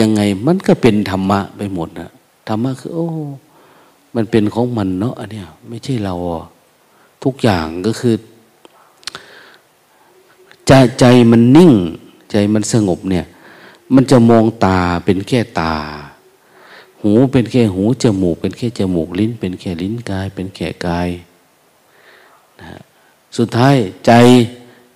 [0.00, 2.10] ยังไง มันก็เป็นธรรมะไปหมดนะ
[2.48, 3.08] ธรรมะคือ โอ้
[4.14, 6.14] มันเป็นของมันเนาะอันเนี้ยไม่ใช่เรา
[7.24, 8.14] ทุกอย่างก็คือ
[10.66, 11.72] ใจใจมันนิ่ง
[12.30, 13.26] ใจมันสงบเนี่ย
[13.94, 15.74] มันจะมองตาเป็นแค่ตา
[17.02, 21.08] หูเป็นแค่หูจมูก เป็นแค่จมูกลิ้น เป็นแค่ลิ้นกาย เป็นแค่กาย
[22.60, 22.80] นะ
[23.36, 24.12] สุดท้ายใจ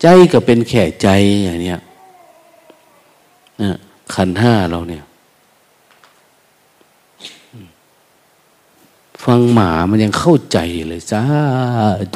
[0.01, 1.09] ใจก็เป็นแค่ใจ
[1.45, 1.81] อย่างเนี้ย
[4.15, 5.05] ขันห้าเราเนี่ย
[9.25, 10.59] ฟังหมามันยังเข้าใจ
[10.89, 11.23] เลยจ้า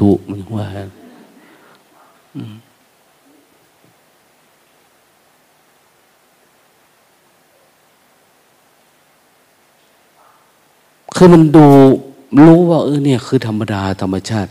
[0.01, 0.68] ถูกมันว่า
[11.14, 11.66] คือมันดู
[12.45, 14.51] รู้ว่าเออเนี่ย คือธรรมดาธรรมชาติ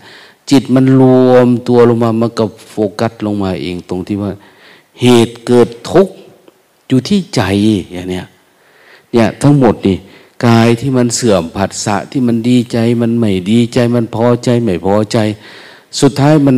[0.52, 4.32] จิตมันรวมตัวลงมามากับโฟกัสลงมาเองตรงที่ว่า
[5.02, 6.16] เหตุเกิดทุกข์
[6.88, 7.42] อยู่ที่ใจ
[7.92, 8.26] อย่างเนี้ย
[9.12, 9.98] เนี่ยทั้งหมดนี่
[10.46, 15.18] กายที่มันเสื่อมผัสสะที่มันดีใจมันไม่ดีใจมันพอใจไม่พอใจ
[16.00, 16.56] สุดท้ายมัน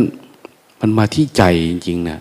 [0.80, 2.18] มันมาที่ใจจริงๆนะ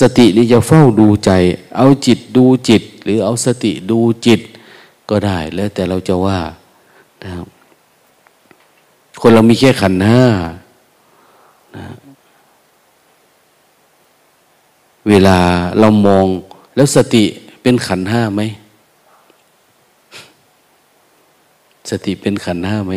[0.00, 1.30] สตินี่จะเฝ้าดูใจ
[1.76, 4.40] เอาจิตดูจิต หรือเอาสติดูจิต
[5.10, 6.40] ก็ได้แล้วแต่เราจะว่า
[7.22, 7.46] นะครับ
[9.20, 10.22] คนเรามีแค่ขันห้า
[15.08, 15.38] เวลา
[15.78, 16.26] เรามอง
[16.76, 17.24] แล้วสติ
[17.62, 18.42] เป็นขันห้าไหม
[21.90, 22.94] สติเป็นขันห้าไหม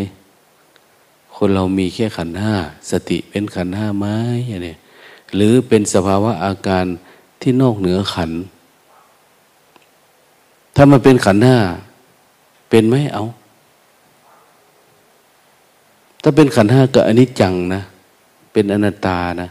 [1.36, 2.54] คนเรามีแค่ขันห้า
[2.92, 4.06] สติเป็นขันห้าไหม
[4.64, 4.78] เนี่ย
[5.36, 6.86] หรือเป็นสภาวะอาการ
[7.42, 8.32] ที่นอกเหนือขัน
[10.76, 11.58] ถ้ามันเป็นขันห้า
[12.70, 13.24] เป็นไหมเอา
[16.22, 17.82] ถ้าเป็นขันห้าก็อนิจจังนะ
[18.54, 19.50] เป็นอนัตตานะ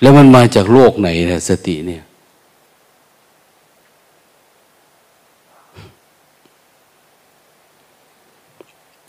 [0.00, 2.02] แล้วมันมาจากโลกไหนนะสติเนี่ย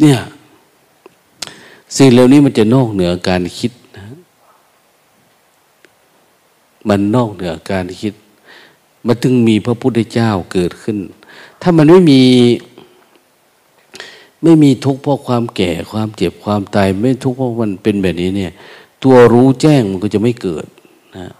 [0.01, 0.17] เนี่ย
[1.97, 4.05] สิ่งเหล่านี้มันจะนอกเหนือการคิดนะ
[6.87, 8.13] มันนอกเหนือการคิด
[9.05, 10.97] มันถึงมีพระพุทธเจ้าเกิดขึ้น
[11.61, 12.21] ถ้ามันไม่มี
[14.43, 18.53] ไม่มีทุกข์เพราะความแก่ความเจ็บความตาย ไม่ทุกข์เพราะมันเป็นแบบนี้เนี่ย
[19.03, 20.65] ตัวรู้แจ้งมันก็จะไม่เกิด
[21.17, 21.31] นะ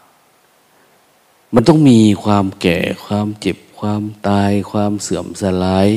[1.53, 5.87] มันต้องมีความแก่ความเจ็บความตายความเสื่อมสลาย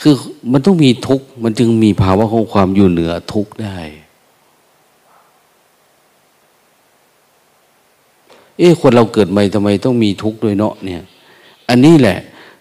[0.00, 0.14] คือ
[0.52, 3.78] มันต้องมีทุกข์มันจึงมีภาวะของความอยู่เหนือทุกข์ได้
[8.58, 11.02] เอ๊ะคนเราเกิดใหม่ทำไมต้องมีทุกข์ด้วยเนาะเนี่ย
[11.68, 12.18] อันนี้แหละ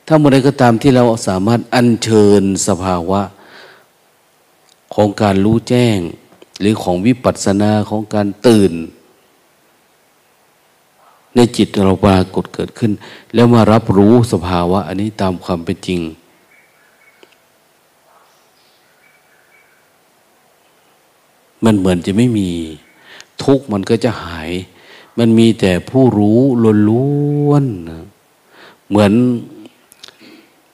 [0.08, 3.22] ถ้าเมื่อใดก็ตามที่เราสามารถอัญเชิญสภาวะ
[4.96, 5.98] ของการรู้แจ้ง
[6.60, 8.74] หรือของวิปัสสนาของการตื่น
[11.36, 12.92] ในจิตเราปรากฏเกิดขึ้น
[13.34, 16.02] แล้วมารับรู้สภาวะ อันนี้ตามความเป็นจริง
[21.64, 22.50] มันเหมือนจะไม่มี
[23.44, 24.50] ทุกมันก็จะหาย
[25.18, 26.40] มันมีแต่ผู้รู้
[26.90, 29.12] ล้วนๆเหมือน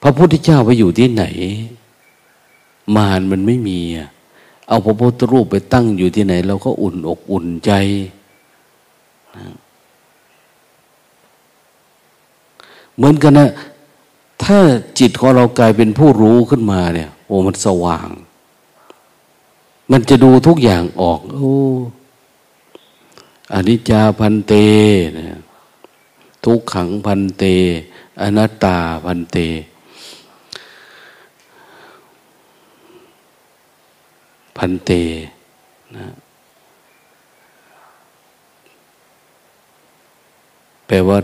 [0.02, 1.24] พระพุทธเจ้าไปอยู่ที่ไหน
[2.96, 3.80] มารมันไม่มี
[4.68, 7.72] เอาพระพุทธรูปไปตั้งอยู่ที่ไหน เราก็อุ่นอกอุ่นใจ
[12.96, 13.48] เหมือนกันนะ
[14.42, 14.58] ถ้า
[14.98, 18.08] จิตของเรากลายเป็นผู้รู้ขึ้นมาเนี่ยโอ้อ้มันสว่าง
[19.90, 21.54] มันจะดูทุกอย่างออก โอ้
[23.52, 24.52] อนิจจาพันเต
[25.18, 25.40] นะ
[26.44, 27.44] ทุกขังพันเต
[28.20, 29.36] อนัตตาพันเต
[34.56, 34.90] พันเต
[35.96, 36.06] นะ
[40.86, 41.18] แปลว่า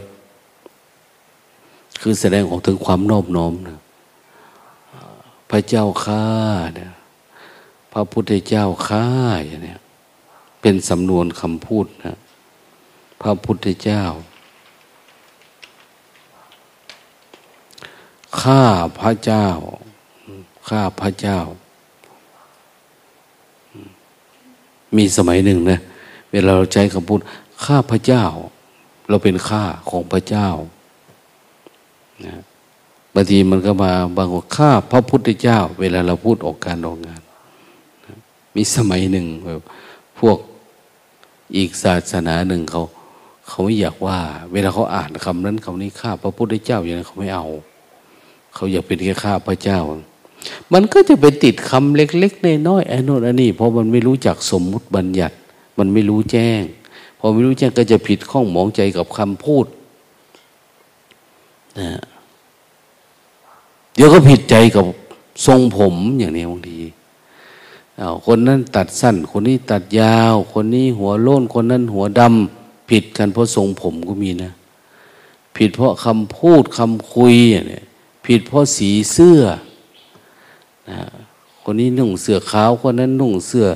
[2.00, 3.78] คือแสดงออกถึงความนอบน้อมนะ
[5.50, 6.24] พระเจ้าข้า
[6.76, 6.92] เนี่ย
[7.92, 9.06] พระพุทธเจ้าข้า
[9.46, 9.76] อย่างนี้
[10.60, 12.16] เป็นสำนวนคำพูดนะ
[13.22, 14.02] พระพุทธเจ้า
[18.42, 18.62] ข้า
[19.00, 19.46] พระเจ้า
[20.68, 21.38] ข้าพระเจ้า
[24.96, 25.78] มีสมัยหนึ่งนะ
[26.32, 27.20] เวลาเราใช้คำพูด
[27.64, 28.24] ข้าพระเจ้า
[29.08, 30.48] เราเป็นข้าของพระเจ้า
[32.26, 32.34] นะ
[33.14, 37.22] บางทีมันก็มาบางว่าข้าพระพุทธเจ้า เวลาเราพูดออกการออกงาน
[38.06, 38.14] นะ
[38.56, 39.26] มีสมัยหนึ่ง
[40.18, 40.38] พวก
[41.56, 42.82] อีกศาสนาหนึ่งเขา
[43.48, 44.18] เขาไม่อยากว่า
[44.52, 47.46] เวลาเขาอ่านคำนั้นคำนี้ข้าพระพุทธเจ้าอย่างนั้นเขาไม่เอา
[48.54, 49.78] เขาอยากเป็นแค่ข้าพระเจ้า
[50.72, 55.34] มันก็จะไปติดคำเล็กๆน้อยๆไอ้นู่นอันนี้เพราะมันไม่รู้จักสมมุติบัญญัติ
[55.78, 56.62] มันไม่รู้แจ้ง
[57.18, 59.66] พอไม่รู้แจ้งก็จะผิดข้องหมองใจกับคำพูด
[61.80, 61.90] นะ
[63.94, 64.84] เดี๋ยวก็ผิดใจกับ
[65.46, 66.78] ทรงผมอย่างนี้บางที
[67.98, 74.52] อาคนนั้นตัดสั้น คนนี้ตัดยาว คนนี้หัวโล้น คนนั้นหัวดำผิดกันเพราะทรงผมก็มีนะ
[75.56, 77.34] ผิดเพราะคำพูดคำคุย
[77.68, 77.84] เนี่ย
[78.26, 79.40] ผิดเพราะสีเสื้อ
[80.90, 81.00] นะ
[81.64, 83.66] คนนี้นุ่งเสื้อขาวคนนั้นนุ่งเสื้อ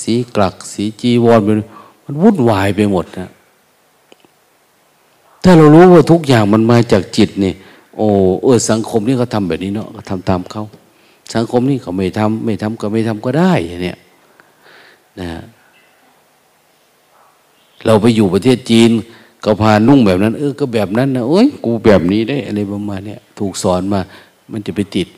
[0.00, 1.40] สีกลัก สีจีวร
[2.04, 3.28] มันวุ่นวายไปหมดนะ
[5.42, 7.52] ถ้าเรารู้ว่าทุกอย่างมันมาจากจิตนี่
[7.96, 8.08] โอ้
[8.42, 10.64] เออสังคมนี่เขาทาแบบนี้เนาะก็ทำตามเขา
[11.34, 13.52] สังคมนี่เขาไม่ทำไม่ทำก็ไม่ทำก็ได้
[13.84, 13.98] เนี่ย
[15.20, 15.28] นะ
[17.84, 18.90] เราไปอยู่ประเทศจีน
[19.44, 24.00] ก็พานุ่งแบบนั้น เออก็แบบนั้นนะโอ้ยกูแบบนี้ได้อะไรประมาณเนี้ถูกสอนมา
[24.52, 25.08] มันจะไปติด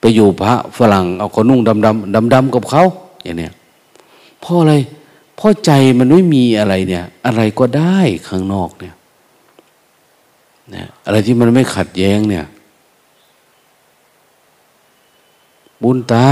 [0.00, 2.84] ไปอยู่พระฝรั่งเอาคนนุ่งดำดำดำดำกับเขา
[3.24, 3.52] อย่างเนี้ย
[4.40, 4.74] เพราะอะไร
[5.36, 8.94] เพราะใจมันไม่มีอะไรเนี่ย อะไรก็ได้ข้างนอกเนี่ย
[10.74, 12.46] นะอะไรที่มันไม่ขัดแย้งเนี่ย
[15.82, 16.28] บุญตา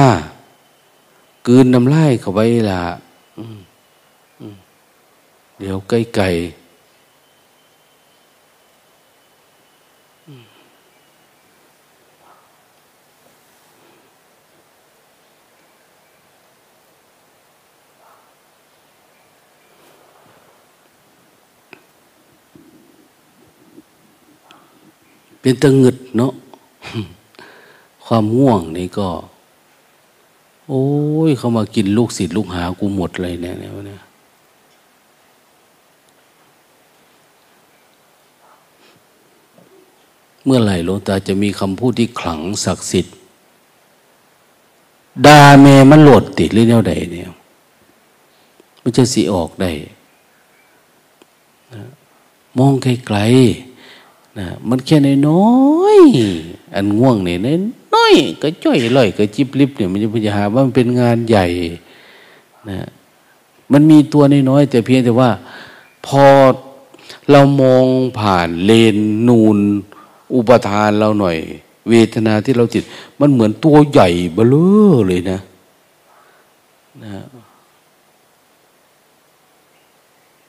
[1.46, 2.82] กืนน้ำลายเข้าไปละ
[5.58, 26.32] เดี๋ยวใกล้ไเป็นตะงึดเนาะ
[28.06, 29.08] ความง่วงนี่ก็
[30.68, 30.84] โอ้
[31.28, 33.72] ย เขามากินลูกศิษย์ลูกหากูหมดเลยเนี่ยเนี่ย
[40.44, 43.14] เมื่อไหร่หลวงตาจะมีคำพูดที่ขลังศักดิ์สิทธิ์
[45.26, 47.30] ดาเมมันโหลดติดหรือแนวใดเนี่ย
[48.82, 49.70] มันจะสีออกได้
[52.58, 53.67] มองไกลๆ
[54.38, 55.98] นะมันแค่นน้อย
[56.74, 57.38] อันง่วงเนี่ย
[57.94, 61.46] น้อยก็จ้อยลอยก็จิบลิบเนี่ยมันจะพิจารณาว่ามันเป็นงานใหญ่
[62.70, 62.86] นะ
[63.72, 65.30] มันมีตัวนน้อยแต่เพียงแต่ว่า
[66.06, 66.24] พอ
[67.30, 67.84] เรามอง
[68.18, 68.96] ผ่านเลน
[69.28, 69.58] นูน
[70.34, 71.36] อุปทานเราหน่อย
[71.90, 72.84] เวทนาที่เราจิต
[73.20, 75.38] มันเหมือนตัวใหญ่เบลอเลยนะ
[77.04, 77.22] นะ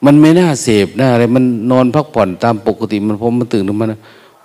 [0.05, 3.99] มันไม่น่าเสพน่าอะไรมันนอนพักผ่อนตามปกติมันพอมันตื่นขึ้นมานะ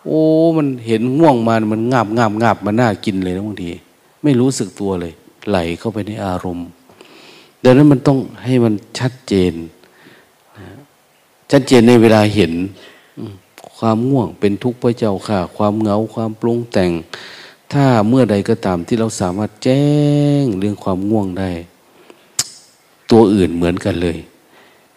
[0.06, 0.20] โอ้
[0.56, 3.70] มันเห็นง่วงมามันงาบงาบงาบมันน่ากินเลยนะบางที
[4.22, 5.12] ไม่รู้สึกตัวเลย
[5.48, 6.66] ไหลเข้าไปในอารมณ์
[7.62, 9.54] ดังนั้นมันต้องให้มันชัดเจน
[11.50, 12.52] ชัดเจนในเวลาเห็น
[13.78, 16.90] ความง่วงเป็นทุกข์พระเจ้าค่ะ ความเหงาความปรุงแต่ง
[17.72, 19.84] ถ้าเมื่อใดก็ตามที่เราสามารถแจ้
[20.42, 21.50] งเรื่องความง่วงได้
[23.10, 24.18] ตัวอื่นเหมือนกันเลย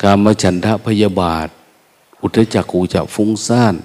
[0.03, 1.47] การมาฉันทะพยาบาท
[2.21, 3.75] อุทจักกูจะฟุ้งซ่าน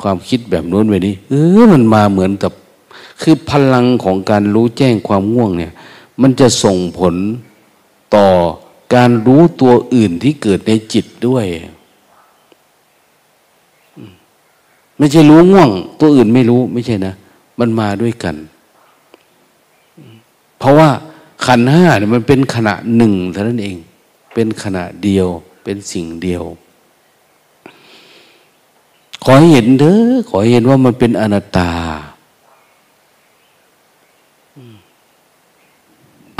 [0.00, 2.52] ความคิดแบบโน้นแบบนี้ เออมันมาเหมือนกับ
[3.20, 5.72] คือพลังของการรู้แจ้งความง่วงเนี่ย
[6.20, 7.14] มันจะส่งผล
[8.14, 8.26] ต่อ
[8.94, 11.44] การรู้ตัวอื่นที่เกิดในจิตด้วย
[14.98, 15.70] ไม่ใช่รู้ง่วง
[16.00, 17.14] ตัวอื่นไม่รู้ไม่ใช่นะ
[17.58, 18.36] มันมาด้วยกัน
[20.58, 20.88] เพราะว่า
[21.46, 23.76] ขันห้าเนี่ยมันเป็นขณะหนึ่งเท่านั้นเอง
[24.38, 25.28] เป็นขณะเดียว
[25.64, 26.44] เป็นสิ่งเดียว
[29.24, 31.70] ขอให้เห็นเถอะขอให้เห็นว่ามันเป็นอนัตตา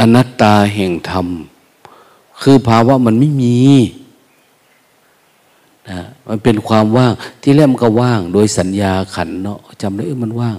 [0.01, 1.27] อนัตตาแห่งธรรม
[2.41, 3.59] คือภาวะมันไม่มี
[5.91, 10.57] นะมันเป็นความว่างที่แรกมันก็ว่าง โดยสัญญาขันเนาะจำได้เออมันว่าง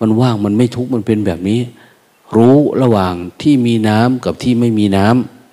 [0.00, 1.60] มันว่างมันไม่ทุกข์มันเป็นแบบนี้
[2.36, 5.43] รู้ระหว่างที่มีน้ำกับที่ไม่มีน้ำ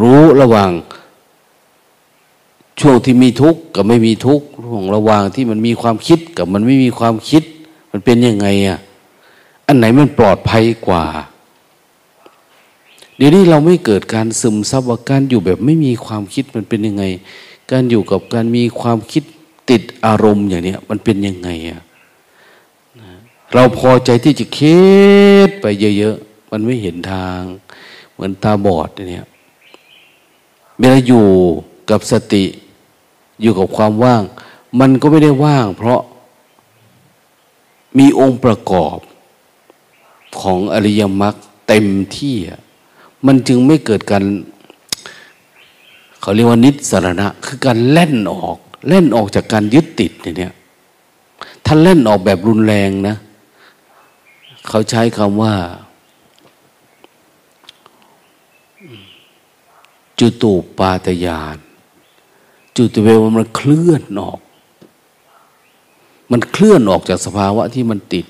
[0.00, 0.70] รู้ระหว่าง
[2.80, 7.42] ช่วงที่มีทุกข์กับไม่มีทุกข์ช่วงระหว่างที่มันมีความคิดกับมันไม่มีความคิด
[7.90, 8.78] มันเป็นยังไงอะ
[9.66, 11.04] อันไหนมันปลอดภัยกว่า
[13.16, 17.04] เดี๋ยวนี้เราไม่เกิดการซึมซับว่าการอยู่แบบไม่มีความคิดมันเป็นยังไง
[17.70, 19.22] การอยู่กับการมีความคิด
[19.70, 21.80] ติดอารมณ์อย่างนี้มันเป็นยังไงอะ
[23.54, 24.80] เราพอใจที่จะคิ
[25.46, 25.66] ดไป
[25.98, 27.40] เยอะๆ มันไม่เห็นทาง
[28.12, 29.26] เหมือนตาบอดเนี่ย
[30.80, 31.26] เวลาอยู่
[31.90, 32.44] กับสติ
[33.42, 34.22] อยู่กับความว่าง
[34.80, 36.00] มันก็ไม่ได้ว่าง เพราะ
[37.98, 38.98] มีองค์ประกอบ
[40.40, 41.34] ของอริยมรรค
[41.68, 42.36] เต็มที่
[43.26, 44.24] มันจึงไม่เกิดการ
[46.20, 48.58] เขาเรียกว่านิสรณะ คือการเล่นออก
[48.88, 50.54] เล่นออกจากการยึดติดเนี่ย
[51.66, 53.16] ท่านเล่นออกแบบรุนแรงนะ
[54.68, 55.54] เขาใช้คำว่า
[60.20, 61.58] จุตูปาตยาน
[62.76, 64.40] จุตเวลมันเคลื่อนออก
[66.30, 68.26] มันเคลื่อนออกจากสภาวะที่มันติด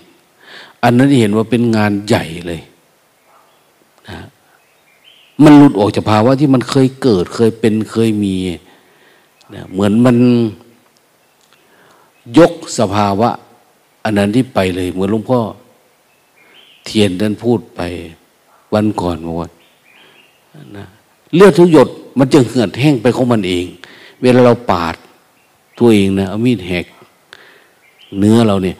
[0.82, 2.60] อันนั้นเห็นว่าเป็นงานใหญ่เลย
[4.08, 4.18] นะ
[5.44, 8.36] มันหลุดออกจากภาวะที่มันเคยเกิดเคยเป็นเคยมี
[9.54, 10.16] นะเหมือนมัน
[12.38, 13.30] ยกสภาวะ
[14.04, 15.40] อันนั้นที่ไปเลย เหมือนหลวงพ่อ
[16.84, 17.80] เทียนท่านพูดไป
[18.74, 19.48] วันก่อนว่า
[20.76, 20.86] นะ
[21.34, 23.66] เลือดทุกหยดมันจะเหือดแห้งไปของมันเอง
[24.20, 24.94] เวลาเราปาด
[25.78, 26.84] ตัวเองนะเอามีดแหก
[28.18, 28.76] เนื้อเราเนี่ย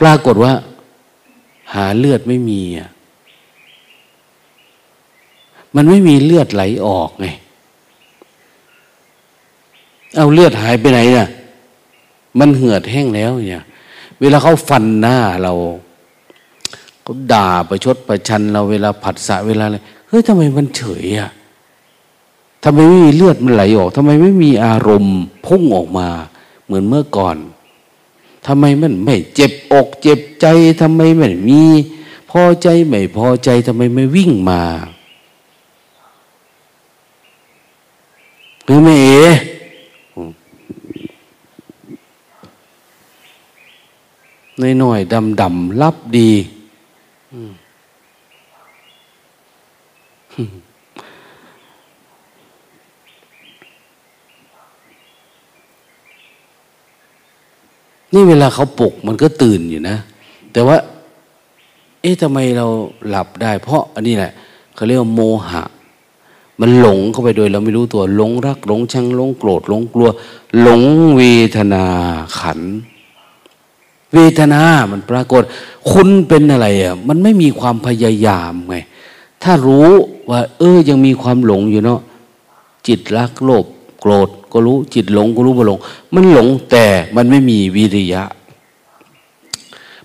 [0.00, 0.52] ปรากฏว่า
[1.74, 2.88] หาเลือดไม่มีอะ
[5.76, 7.26] มันไม่มีเลือดไหลออกไง
[10.16, 11.28] เอาเลือดหายไปไหนน่ะ
[12.38, 13.64] มันเหือดแห้งแล้วเนี่ย
[14.20, 15.52] เวลาเขาฟันหน้าเรา
[17.02, 21.30] เขาด่าประชดประชันเราเวลาผัดสะเวลาอะไรเฮ้ยทำไมมันเฉยอะ
[22.64, 26.08] ทำไมไม่มีเลือดมันไหลออกทำไมไม่มีอารมณ์พุ่งออกมา
[26.64, 27.36] เหมือนเมื่อก่อน
[28.46, 30.46] ทำไมมันไม่เจ็บอกเจ็บใจ
[30.80, 31.62] ทำไมไม่มี
[32.30, 34.62] พอใจไม่พอใจทำไมไม่วิ่งมา
[38.64, 39.10] หรือไม่เอ
[44.82, 46.30] น้อยๆดำๆรับดี
[58.12, 59.96] นี่เวลาเขาปลุกมันก็ตื่นอยู่นะ
[60.52, 60.76] แต่ว่า
[62.00, 62.66] เอ๊ะทำไมเรา
[63.08, 64.32] หลับได้ เพราะอันนี้แหละ
[64.74, 65.62] เขาเรียกว่าโมหะ
[66.60, 70.08] มันหลงเข้าไปโดยเราไม่รู้ตัวหลงรักหลงชังหลงโกรธหลงกลัว
[70.60, 70.82] หลง
[71.16, 71.22] เว
[71.56, 71.84] ทนา
[72.38, 72.60] ขัน
[74.14, 75.42] เวทนา มันปรากฏ
[75.90, 78.76] คุณเป็นอะไรอะ มันไม่มีความพยายามไง
[79.42, 79.90] ถ้ารู้
[80.30, 82.00] ว่า เออ ยังมีความหลงอยู่เนาะ
[82.86, 83.64] จิตรักโลภ
[84.00, 85.78] โกรธก็รู้ จิตหลงก็รู้ว่าหลง
[86.14, 86.86] มันหลงแต่
[87.16, 88.22] มันไม่มีวิริยะ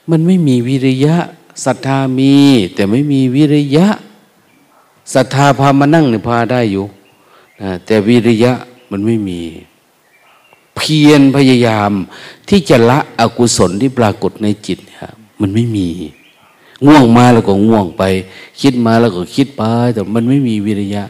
[0.10, 1.16] มันไม่มีวิริยะ
[1.66, 2.34] ศรัทธามี
[2.76, 3.88] แต่ไม่มีวิริยะ
[5.14, 6.86] ศรัทธาพามานั่งเนี่ยพาได้อยู่
[7.86, 8.54] แต่วิริยะ
[8.92, 9.40] มันไม่มี
[10.82, 11.92] พียรพยายาม
[12.50, 15.00] ที่จะละอกุศลที่ปรากฏในจิตเนี่ย
[15.42, 15.88] มันไม่มี
[16.86, 18.04] ง่วงมาแล้วก็ง่วงไป
[18.62, 19.62] คิดมาแล้วก็คิดไป
[19.94, 21.04] แต่มันไม่มีวิริยะ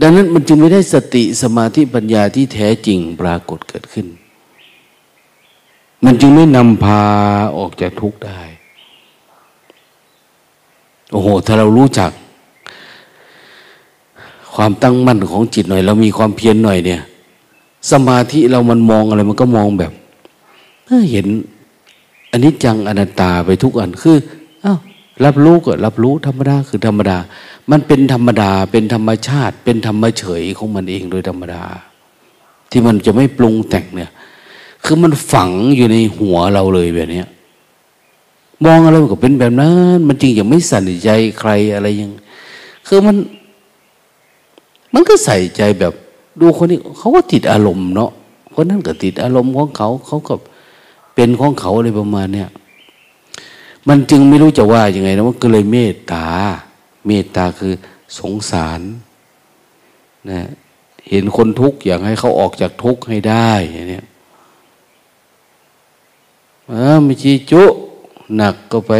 [0.00, 4.06] ดังนั้นมันจึงไม่ได้สติสมาธิปัญญาที่แท้จริงปรากฏเกิดขึ้น
[6.04, 7.02] มันจึงไม่นำพา
[7.56, 8.40] ออกจากทุกข์ได้
[11.12, 12.10] โอ้โห ถ้าเรารู้จัก
[14.54, 17.02] ความตั้งมั่นของจิตหน่อย เรามีความเพียรหน่อยเนี่ย
[17.90, 19.92] สมาธิเรามันมองอะไร มันก็มองแบบ
[21.10, 21.26] เห็น
[22.30, 24.16] อันนี้จังอนัตตาไปทุกอันคือ
[24.64, 24.78] อ้าว
[25.24, 27.18] รับรู้ก็รับรู้ธรรมดาคือธรรมดา
[27.70, 31.62] มันเป็นธรรมดาเป็นธรรมชาติ เป็นธรรมเฉยของมันเองโดยธรรมดา
[32.70, 34.10] ที่มันจะไม่ปรุงแต่งเนี่ย
[34.84, 37.24] คือมันฝังอยู่ในหัวเราเลยแบบนี้
[38.64, 42.10] มองอะไรก็เป็นแบบนั้น มันจริงอย่างไม่ส่ใจใครอะไรยัง
[42.86, 43.16] คือมัน
[44.94, 45.92] มันก็ใส่ใจแบบ
[46.40, 48.10] ดูคนนี้เขาก็ติดอารมณ์เนาะ
[48.54, 50.34] คนนั้นก็ติดอารมณ์ของเขา เขาก็
[51.14, 52.48] เป็นของเขาอะไรประมาณเนี้ย
[53.88, 56.26] มันจึงไม่รู้จะว่ายังไงนะมันก็เลยเมตตา
[57.06, 57.72] เมตตาคือ
[58.18, 58.80] สงสาร
[60.30, 60.40] นะ
[61.08, 64.00] เห็นคนทุกข์อยากให้เขาออกจากทุกข์ให้ได้อย่างนี้
[66.70, 67.62] อ่าไม่ชีจุ
[68.36, 68.92] หนักก็ไป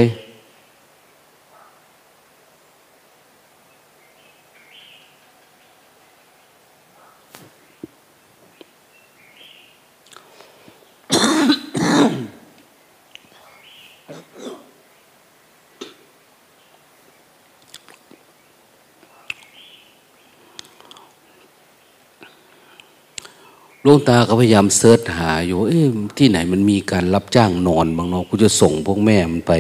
[23.86, 25.86] ลวงตาก็พยายามเสิร์ชหาอยู่ เอ๊ะ
[26.18, 29.52] ที่ไหนมันมีการรับจ้างนอนบางเนาะกูจะส่งพวกแม่มันไป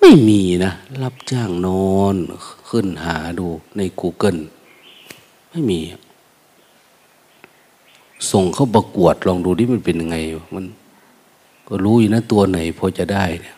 [0.00, 2.14] ไม่มีนะ รับจ้างนอน
[2.68, 3.46] ขึ้นหาดู
[3.76, 4.40] ใน Google
[5.50, 5.80] ไม่มี
[8.30, 10.16] ส่งเข้าประกวดลองดูที่มันเป็นยังไง
[10.54, 10.64] มัน
[11.68, 13.56] ก็รู้อยู่นะตัวไหนพอจะได้เนี่ย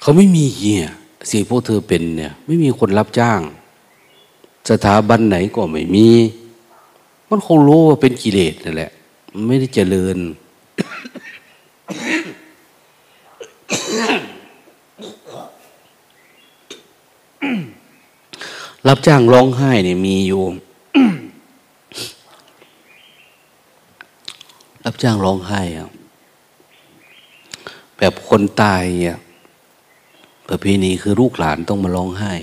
[0.00, 0.82] เขาไม่มีเหี้ย
[1.30, 3.40] สิ่พวกเธอเป็นเนี่ย ไม่มีคนรับจ้าง
[4.70, 6.08] สถาบันไหนก็ไม่มี
[7.30, 8.90] มันคงรู้ว่าเป็นกิเลสนั่นแหละ
[9.48, 10.18] ไม่ได้เจริญ
[18.88, 20.44] รับจ้างร้องไห้เนี่ยมีอยู่
[24.84, 25.90] รับจ้างร้องไห้อะ
[27.98, 29.18] แบบคนตายอะ
[30.48, 32.34] ประเพณีคือลูกหลานต้องมาร้องไห้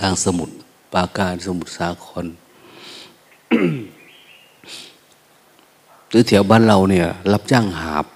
[0.00, 0.54] ทางสมุทร
[0.92, 2.24] ปาการสมุทรสาคร
[6.08, 8.06] หรือแถวบ้านเราเนี่ย รับจ้างหาบ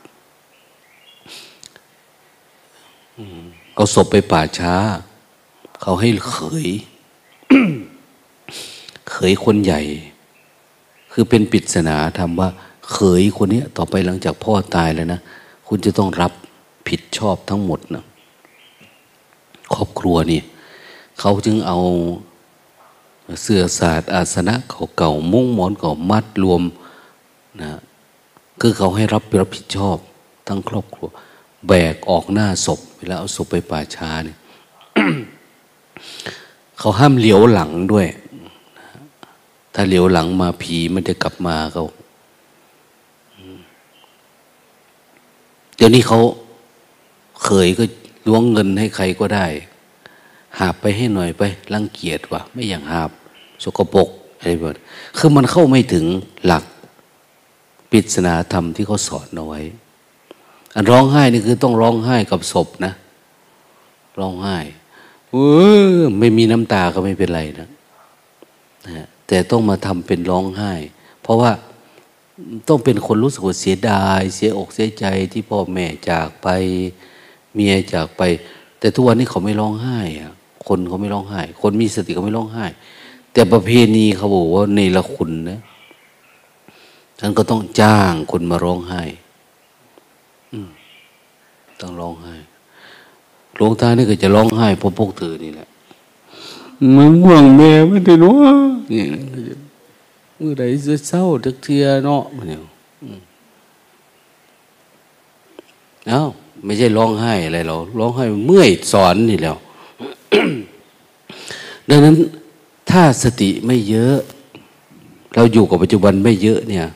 [3.74, 4.74] เอาศพไปป่าช้า
[5.82, 6.68] เขาให้เขย
[9.10, 9.80] เขยคนใหญ่
[11.12, 12.48] คือเป็นปริศนาทำว่า
[12.92, 15.20] เขยคนนี้ต่อไปหลังจากพ่อตายแล้วนะ
[15.68, 16.32] คุณจะต้องรับ
[16.88, 18.04] ผิดชอบทั้งหมดนะ
[19.74, 20.40] ครอบครัวนี่
[21.20, 21.78] เขาจึงเอา
[23.42, 24.54] เสื้อสาดอาสนะ
[24.96, 26.62] เก่าๆมุ้งหมอนเก่ามัดรวม
[27.62, 27.72] นะ
[28.60, 29.96] คือเขาให้รับรับผิดชอบ
[30.48, 31.08] ทั้งครอบครัว
[31.68, 34.38] แบกออกหน้าศพ เวลาเอาศพไปป่าช้าเนี่ย
[36.78, 38.06] เขาห้ามเหลียวหลังด้วย
[39.74, 41.84] ถ้าเหลียวหลังมาผีมันจะกลับมาเขา
[45.76, 46.20] เดี๋ยวนี้เขา
[47.44, 47.84] เคยก็
[48.26, 49.46] ล้วงเงินให้ใครก็ได้
[50.58, 51.42] หาบไปให้หน่อยไป
[51.74, 53.10] รังเกียจว่ะไม่อย่างหาบ
[53.64, 54.76] สกปรกอะไรแบบ
[55.16, 56.04] คือมันเข้าไม่ถึง
[56.46, 56.64] หลัก
[57.90, 59.60] ปริศนาธรรมที่เขาสอนเอาไว้
[60.74, 62.92] อันร้องไห้นี่คือต้องร้องไห้กับศพนะ
[64.20, 64.56] ร้องไห้
[65.30, 65.36] เอ
[65.96, 67.68] อไม่มีน้ำตาก็ไม่เป็นไรนะ
[68.86, 70.72] นะแต่ต้องมาทำเป็นร้องไห้
[71.22, 71.50] เพราะว่า
[72.68, 76.48] ต้องเป็นคนรู้สึกเสียดาย เสียอกเสียใจที่พ่อแม่จากไป
[77.54, 78.22] เมียจากไป
[78.78, 80.32] แต่ทุกวันนี้เขาไม่ร้องไห้อะ
[80.68, 82.64] คนเขาไม่ร้องไห้ คนมีสติเขาไม่ร้องไห้
[83.32, 85.60] แต่ประเพณีเขาบอกว่าในละคุณนะ
[87.20, 89.02] ฉันก็ต้องจ้างคนมาร้องไห้
[91.80, 92.34] ต้องร้องไห้
[93.56, 95.68] หลวงตานี่ก็จะร้องไห้เพราะพวกเธอนี่แหละ
[96.96, 98.34] มันห่วงแม่ไม่ได้รู้
[98.92, 99.04] นี่
[100.36, 102.60] เมื่อใดจะเศร้าทึกเทียเนาะมันเนี่ย
[106.08, 106.22] เอ้า
[106.64, 109.56] ไม่ใช่ร้องไห้อะไรหรอกร้องไห้เมื่อยสอนนี่แล้ว
[111.90, 112.16] ดังนั้น
[112.90, 114.16] ถ้าสติไม่เยอะ
[115.34, 116.86] เราอยู่กับปัจจุบันไม่เยอะเนี่ย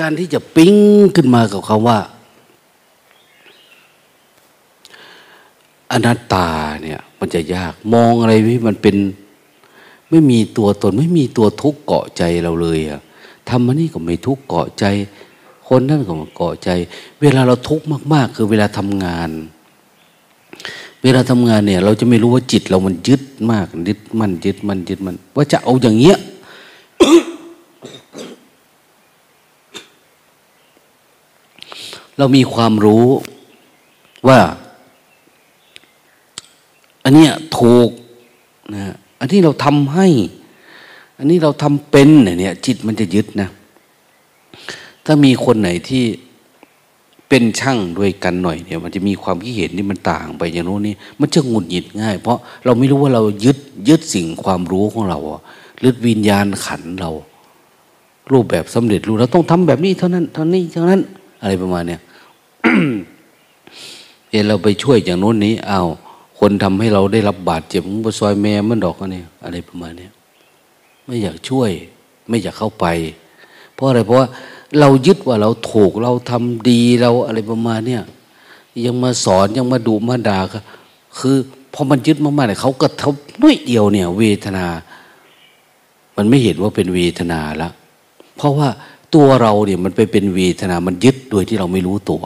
[0.00, 0.74] การที่จะปิ้ง
[1.16, 1.98] ขึ้นมากับคำว่า
[5.92, 6.48] อนัตตา
[6.82, 8.96] เนี่ย มันจะยากมองอะไรที่มันเป็น
[10.10, 13.00] ไม่มีตัวตน ไม่มีตัวทุกข์เกาะใจเราเลยอะ
[13.48, 14.84] ทำมันนี่ก็ไม่ทุกข์เกาะใจ
[15.68, 16.70] คนนั่นก็มาเกาะใจ
[17.20, 19.30] เวลาเราทุกข์มาก ๆ คือเวลาทำงาน
[21.02, 26.18] เวลาทำงานเนี่ย เราจะไม่รู้ว่าจิตเรามันยึดมากยึดมันยึดมันยึดมัน ว่าจะเอาอย่างเงี้ย
[32.18, 33.06] เรามีความรู้
[34.28, 34.40] ว่า
[37.04, 37.90] อันเนี้ยถูก
[38.74, 38.84] นะ
[39.20, 40.08] อันนี้เราทำให้
[41.18, 43.48] อันนี้เราทำเป็นเนี่ยจิตมันจะยึดนะ
[45.04, 46.04] ถ้ามีคนไหนที่
[47.28, 53.58] เป็นช่างด้วยกันหน่อยเนี่ยมันจะมีความคิดเห็นที่มันต่างไปอย่างโน้นนี่มันจะหงุดหงิดง่าย เพราะเราไม่รู้ว่าเรายึด
[53.88, 55.18] ยึดสิ่งความรู้ของเรา
[55.84, 57.10] ยึดวิญญาณขันเรา
[58.32, 61.00] รูปแบบสำเร็จรู้เราต้องทำแบบนี้เท่านั้นเท่านี้เท่านั้น
[61.42, 62.00] อะไรประมาณเนี้ย
[64.30, 65.82] เอเราไปช่วยอย่างโน้นนี้เอา
[66.38, 70.12] คนทำให้เราได้รับบาดเจ็บมึงไปซอยแม่มันดอกกันเนี่ยอะไรประมาณเนี้ย
[71.04, 71.70] ไม่อยากช่วย
[72.28, 72.86] ไม่อยากเข้าไป
[73.74, 74.28] เพราะอะไรเพราะว่า
[74.80, 78.02] เรายึดว่าเราถูกเราทำดีเราอะไรประมาณเนี้ย
[78.84, 80.38] ยังมาสอนยังมาดุมาด่า
[81.18, 81.36] คือ
[81.74, 84.66] พอมันยึดมากๆเนี่ยเขาก็ทบน้อยเดียวเนี่ย เวทนา
[86.16, 87.68] มันไม่เห็นว่าเป็นเวทนาละ
[88.36, 88.68] เพราะว่า
[89.14, 92.22] ตัวเราเนี่ยมันไปเป็นเวทนา มันยึดโดยที่เราไม่รู้ตัว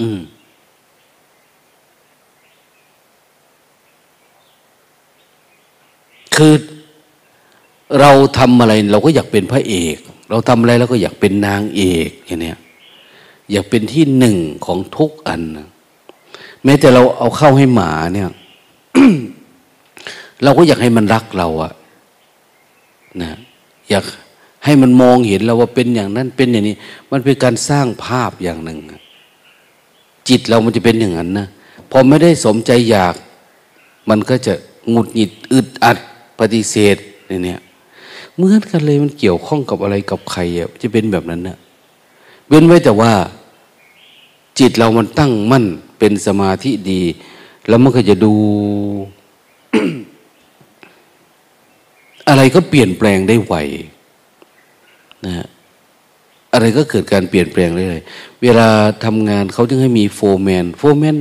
[0.00, 0.20] อืม
[6.36, 6.54] คือ
[8.00, 9.98] เราทำอะไรเราก็อยากเป็นพระเอก
[10.30, 12.58] เราทำอะไรเราก็อยากเป็นนางเอกอย่างเนี้ย
[13.50, 15.40] อยากเป็นที่หนึ่งของทุกอัน
[16.64, 18.28] แม้แต่เราเอาเข้าให้หมาเนี่ย
[20.42, 21.72] เราก็อยากให้มันรักเราอะ
[23.22, 23.30] นะ
[23.90, 24.04] อยาก
[24.64, 26.76] ให้มันมองเห็นเราว่าเป็นอย่างนั้นเป็นอย่างนี้
[27.10, 28.78] มันเป็นการสร้างภาพอย่างหนึ่ง
[30.28, 31.46] จิตเรามันจะเป็นอย่างนั้นนะ
[31.90, 33.14] พอไม่ได้สมใจอยาก
[34.10, 34.54] มันก็จะ
[34.90, 35.98] หงุดหงิดอึดอัด
[36.38, 36.96] ปฏิเสธ
[37.44, 37.60] เนี่ย
[38.40, 41.56] เหมือนกันเลยมันเกี่ยวข้องกับอะไรกับใครอะจะเป็นแบบนั้นนะ
[42.48, 43.12] เว้นไว้แต่ว่า
[44.58, 45.64] จิตเรามันตั้งมั่น
[45.98, 47.02] เป็นสมาธิดี
[47.68, 48.34] แล้วมันก็จะดู
[52.28, 53.54] อะไรก็เปลี่ยนแปลงได้ไว
[55.26, 55.46] นะ
[56.52, 58.02] อะไรก็เกิดการเปลี่ยนแปลงได้เลย
[58.42, 58.68] เวลา
[59.04, 61.16] ทำงานเขาจึงให้มีโฟร์แมน โฟร์แมน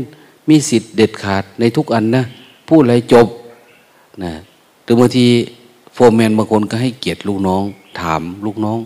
[0.49, 2.23] มีสิทธิ์เด็ดขาดในทุกอันนะ
[2.67, 3.27] พูดอะไรจบ
[4.23, 4.33] นะ
[4.83, 5.27] หรือบางที
[6.01, 7.63] โฟร์แมนบางคนก็ให้เกียรติลูกน้อง
[7.99, 8.79] ถามลูกน้อง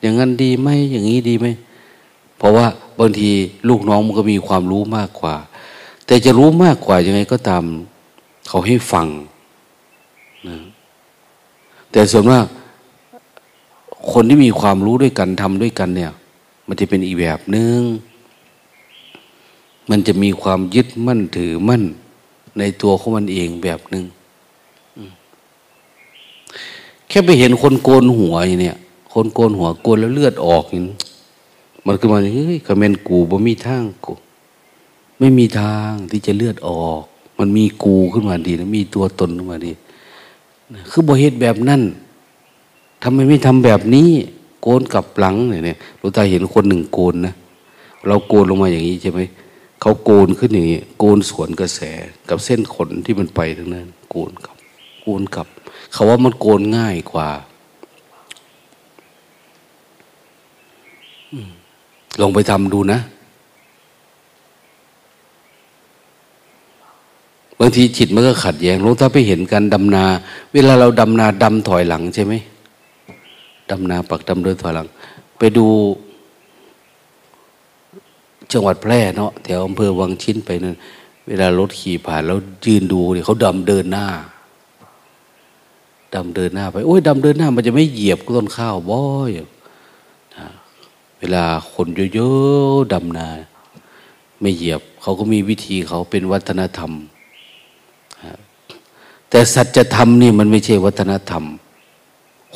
[0.00, 1.46] อย่างนั้นดีไหมอย่างนี้ดีไหม
[2.38, 2.66] เพราะว่า
[2.98, 3.30] บางที
[3.68, 5.34] ลูกน้องมันก็มีความรู้มากกว่า
[6.06, 7.64] แต่จะรู้มากกว่ายังไงก็ตาม
[8.48, 9.06] เขาให้ฟัง
[10.48, 10.56] นะ
[11.90, 12.46] แต่ส่วนมาก
[14.12, 16.12] คนที่มีความรู้ด้วยกันทำด้วยกันเนี่ย
[16.66, 17.80] มันจะเป็นอีกแบบหนึง่ง
[19.90, 21.82] มันจะมีความยึดมั่นถือมั่น
[22.58, 24.04] ในตัวของมันเองแบบหนึง่ง
[27.10, 28.76] แค่ไปเห็นคนโกนหัวอย่างเนี้ย
[29.12, 30.96] คนโกนหัวโกนแล้วเลือดออกอย่างนี้
[31.86, 34.12] มันก็มาเฮ้ยคอมเมนกูบ่มีทางกู
[35.18, 37.02] ไม่มีทางที่จะเลือดออก
[37.38, 39.72] มันมีกูขึ้นมาดีนะมีตัวตนขึ้นมาดี
[40.90, 41.82] คือบ่เหตุแบบนั้น
[43.02, 44.08] ทำไมไม่ทำแบบนี้
[44.62, 47.34] โกนกับหลังเนี่ยเราตาเห็นคนหนึ่งโกนนะ
[48.06, 49.20] เราโกนลงมาอย่างนี้ใช่ไหม
[49.80, 51.80] เขาโกนขึ้นอย่างนี้ โกนสวนกระแส
[52.28, 54.56] กับเส้นขนที่มันไปทั้งนั้น โกนกับ
[55.02, 55.46] โกนกับ
[55.92, 57.28] เขาว่ามันโกนง่ายกว่า
[62.20, 63.00] ลองไปทำดูนะ
[67.58, 70.04] บางทีจิตมันก็ขัดแย้งลงถ้าไปเห็นการดำนา
[70.52, 72.34] เวลาเราดำนาดำถอยหลังใช่ไหม
[73.70, 74.88] ดำนาปักดำเดินถอยหลัง
[75.38, 75.66] ไปดู
[78.52, 80.76] จังหวัดแพร่เนาะแถวอำเภอวังชิ้นไปนั่น
[81.28, 84.06] เวลารถขี่ผ่านแล้วยืนดูเนี่ยเขาดำเดินหน้า
[86.14, 89.30] ดำเดินหน้าไปโอ้ยดำเดินหน้า มันจะไม่เหยียบต้นข้าวบ่อย
[91.18, 93.28] เวลาคนเยอะๆดำนา
[94.40, 96.92] ไม่เหยียบ เขาก็มีวิธีเขาเป็นวัฒนธรรม
[99.30, 101.44] แต่สัจธรรมนี่มันไม่ใช่วัฒนธรรม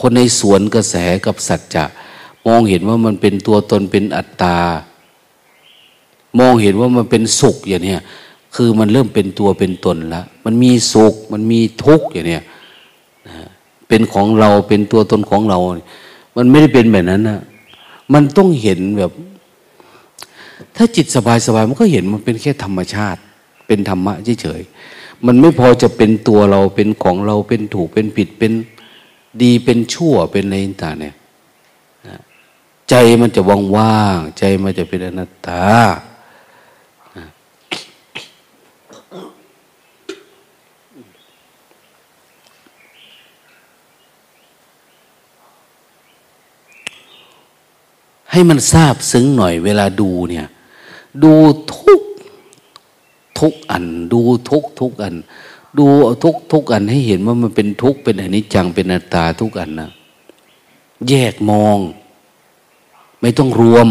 [0.00, 0.94] คนในสวนกระแส
[1.26, 1.84] กับสัจจะ
[2.46, 4.58] มองเห็นว่ามันเป็นตัวตนเป็นอัตตา
[6.38, 8.00] มองเห็นว่ามันเป็นสุขอย่างเนี้ย
[8.54, 12.44] คือมันเริ่มเป็นตัวเป็นตนแล้วมันมีสุข มันมีทุกข์อย่างเนี้ย
[13.94, 15.58] เป็นของเราเป็นตัวตนของเรา
[16.36, 17.40] มันไม่ได้เป็นแบบนั้นนะ
[18.12, 19.12] มันต้องเห็นแบบ
[20.76, 23.20] ถ้าจิตสบายสบายมันก็เห็นมันเป็นแค่ธรรมชาติ
[23.66, 28.52] เป็นธรรมะเฉยๆมันไม่พอจะเป็นตัวเราเป็นของเราเป็นถูกเป็นผิดเป็น
[29.42, 31.14] ดีเป็นชั่วเป็นอะไรต่างเนี่ย
[32.90, 33.40] ใจมันจะ
[33.76, 35.62] ว่างๆใจมันจะเป็นอนัตตา
[48.34, 50.46] ให้มันทราบซึ้งหน่อยเวลาดูเนี่ย
[51.24, 51.34] ดู
[51.74, 52.00] ทุก
[53.38, 54.20] ทุกอัน ดู
[54.50, 55.14] ทุกทุกอัน
[55.78, 55.86] ดู
[56.24, 59.90] ทุกทุกอันให้เห็นว่ามันเป็นทุกเป็นอนิจจังเป็นอัตตาทุกอันนะ
[61.08, 61.78] แยกมอง
[63.20, 63.88] ไม่ต้องรวม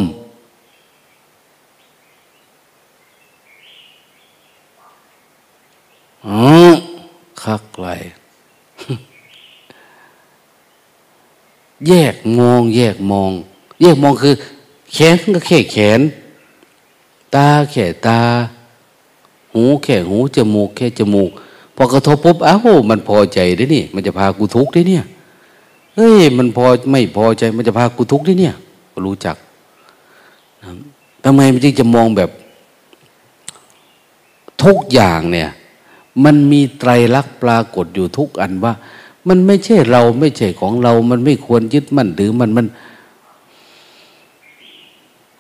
[6.28, 6.42] อ๋อ
[7.44, 7.88] คักไร
[11.88, 13.32] แยกมอง แยกมอง
[13.82, 14.34] แยกมองคือ
[14.94, 16.02] แขนก็แค่แขน
[17.36, 18.20] ตาแค่ตา
[19.54, 21.30] หูแค่หูจมูก แค่จมูก
[21.76, 25.04] พอกระทบปุ๊บอ้าวมันพอใจได้นี่ มันจะพากูทุกข์ได้เนี่ย
[25.96, 28.56] เฮ้ยมันพอไม่พอใจมันจะพากูทุกข์ได้เนี่ย
[28.92, 29.36] ก็รู้จัก
[31.24, 32.30] ทำไมมันจึงจะมองแบบ
[34.64, 35.50] ทุกอย่างเนี่ย
[36.24, 38.74] มันมีไตรลักษณ์ปรากฏอยู่ทุกอันว่า
[39.28, 42.68] มันไม่ใช่เราไม่ใช่ของเรา มันไม่ควรยึดมั่นหรือมันมัน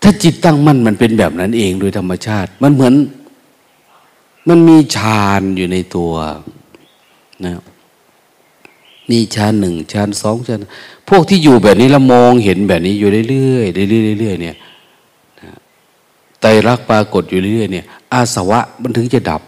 [0.03, 2.93] ถ้าจิตตั้งมั่นมันเป็นแบบนั้นเองโดยธรรมชาติ มันเหมือน
[4.47, 6.13] มันมีฌานอยู่ในตัว
[7.45, 7.53] นะ
[9.09, 10.59] มีฌานหนึ่งฌานสองฌาน
[11.07, 14.55] ผู้วกที่อยู่แบบนี้ล้วมองเห็นแบบนี้อยู่เรื่อยๆเรื่อยๆเรื่อยๆเนี่ย
[16.41, 19.41] ไตรักปรากฏอยู่เรื่อยๆเนี่ยอาสวะมันถึงจะดับ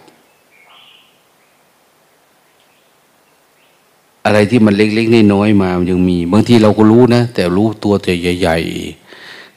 [4.26, 9.05] อะไรที่มันเล็กๆน้อยๆมามันยังมี บางทีเราก็รู้นะ แต่รู้ตัวแต่ใหญ่ ๆ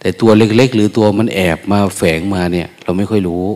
[0.01, 3.47] แต่ตัวเล็ก ๆ หรือตัวมันแอบมาแฝงมาเนี่ย เราไม่ค่อยรู้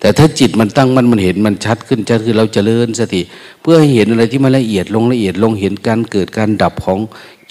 [0.00, 3.20] แต่ถ้าจิตมันตั้งมันมันเห็นมันชัดขึ้นชัดขึ้นเราจเจริญสติ
[3.60, 6.98] เพื่อให้เห็นอะไรที่มันละเอียดลงละเอียดลงเห็นการเกิดการดับของ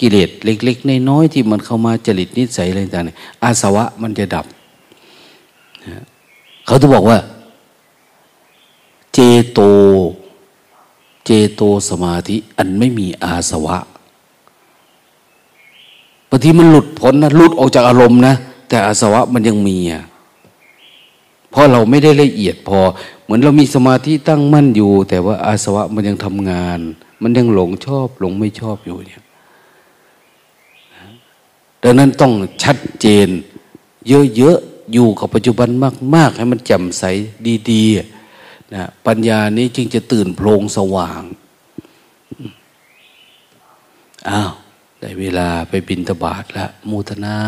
[0.00, 4.46] กิเลสเล็ก ๆ น้อยๆที่มันเข้ามาจริตนิสัยอะไรต่างๆอาสวะมันจะดับ
[6.66, 7.18] เขาจะบอกว่า
[9.14, 9.18] เจ
[9.50, 9.60] โต
[11.24, 18.34] เจโตสมาธิ อันไม่มีอาสวะางทีมันหลุดพ้นนะหลุดออกจากอารมณ์นะ
[18.68, 20.02] แต่อาสวะมันยังมีอะ
[21.50, 22.78] เพราะเราไม่ได้ละเอียดพอ
[23.22, 26.80] เหมือนเรามีสมาธิตั้งมั่นอยู่ แต่ว่าอาสวะมันยังทำงาน
[27.22, 29.22] มันยังหลงชอบ หลงไม่ชอบอยู่เนี่ย
[31.82, 32.32] ดังนั้นต้อง
[32.62, 33.28] ชัดเจน
[34.36, 35.68] เยอะๆอยู่กับปัจจุบัน
[36.14, 37.04] มาก ๆ ให้มันแจ่มใส
[37.70, 41.22] ดีๆนะปัญญานี้จึงจะตื่นโพลงสว่าง
[44.30, 44.52] อ้าว
[45.04, 47.38] ได้เวลาไปบินตบาทละมูทนา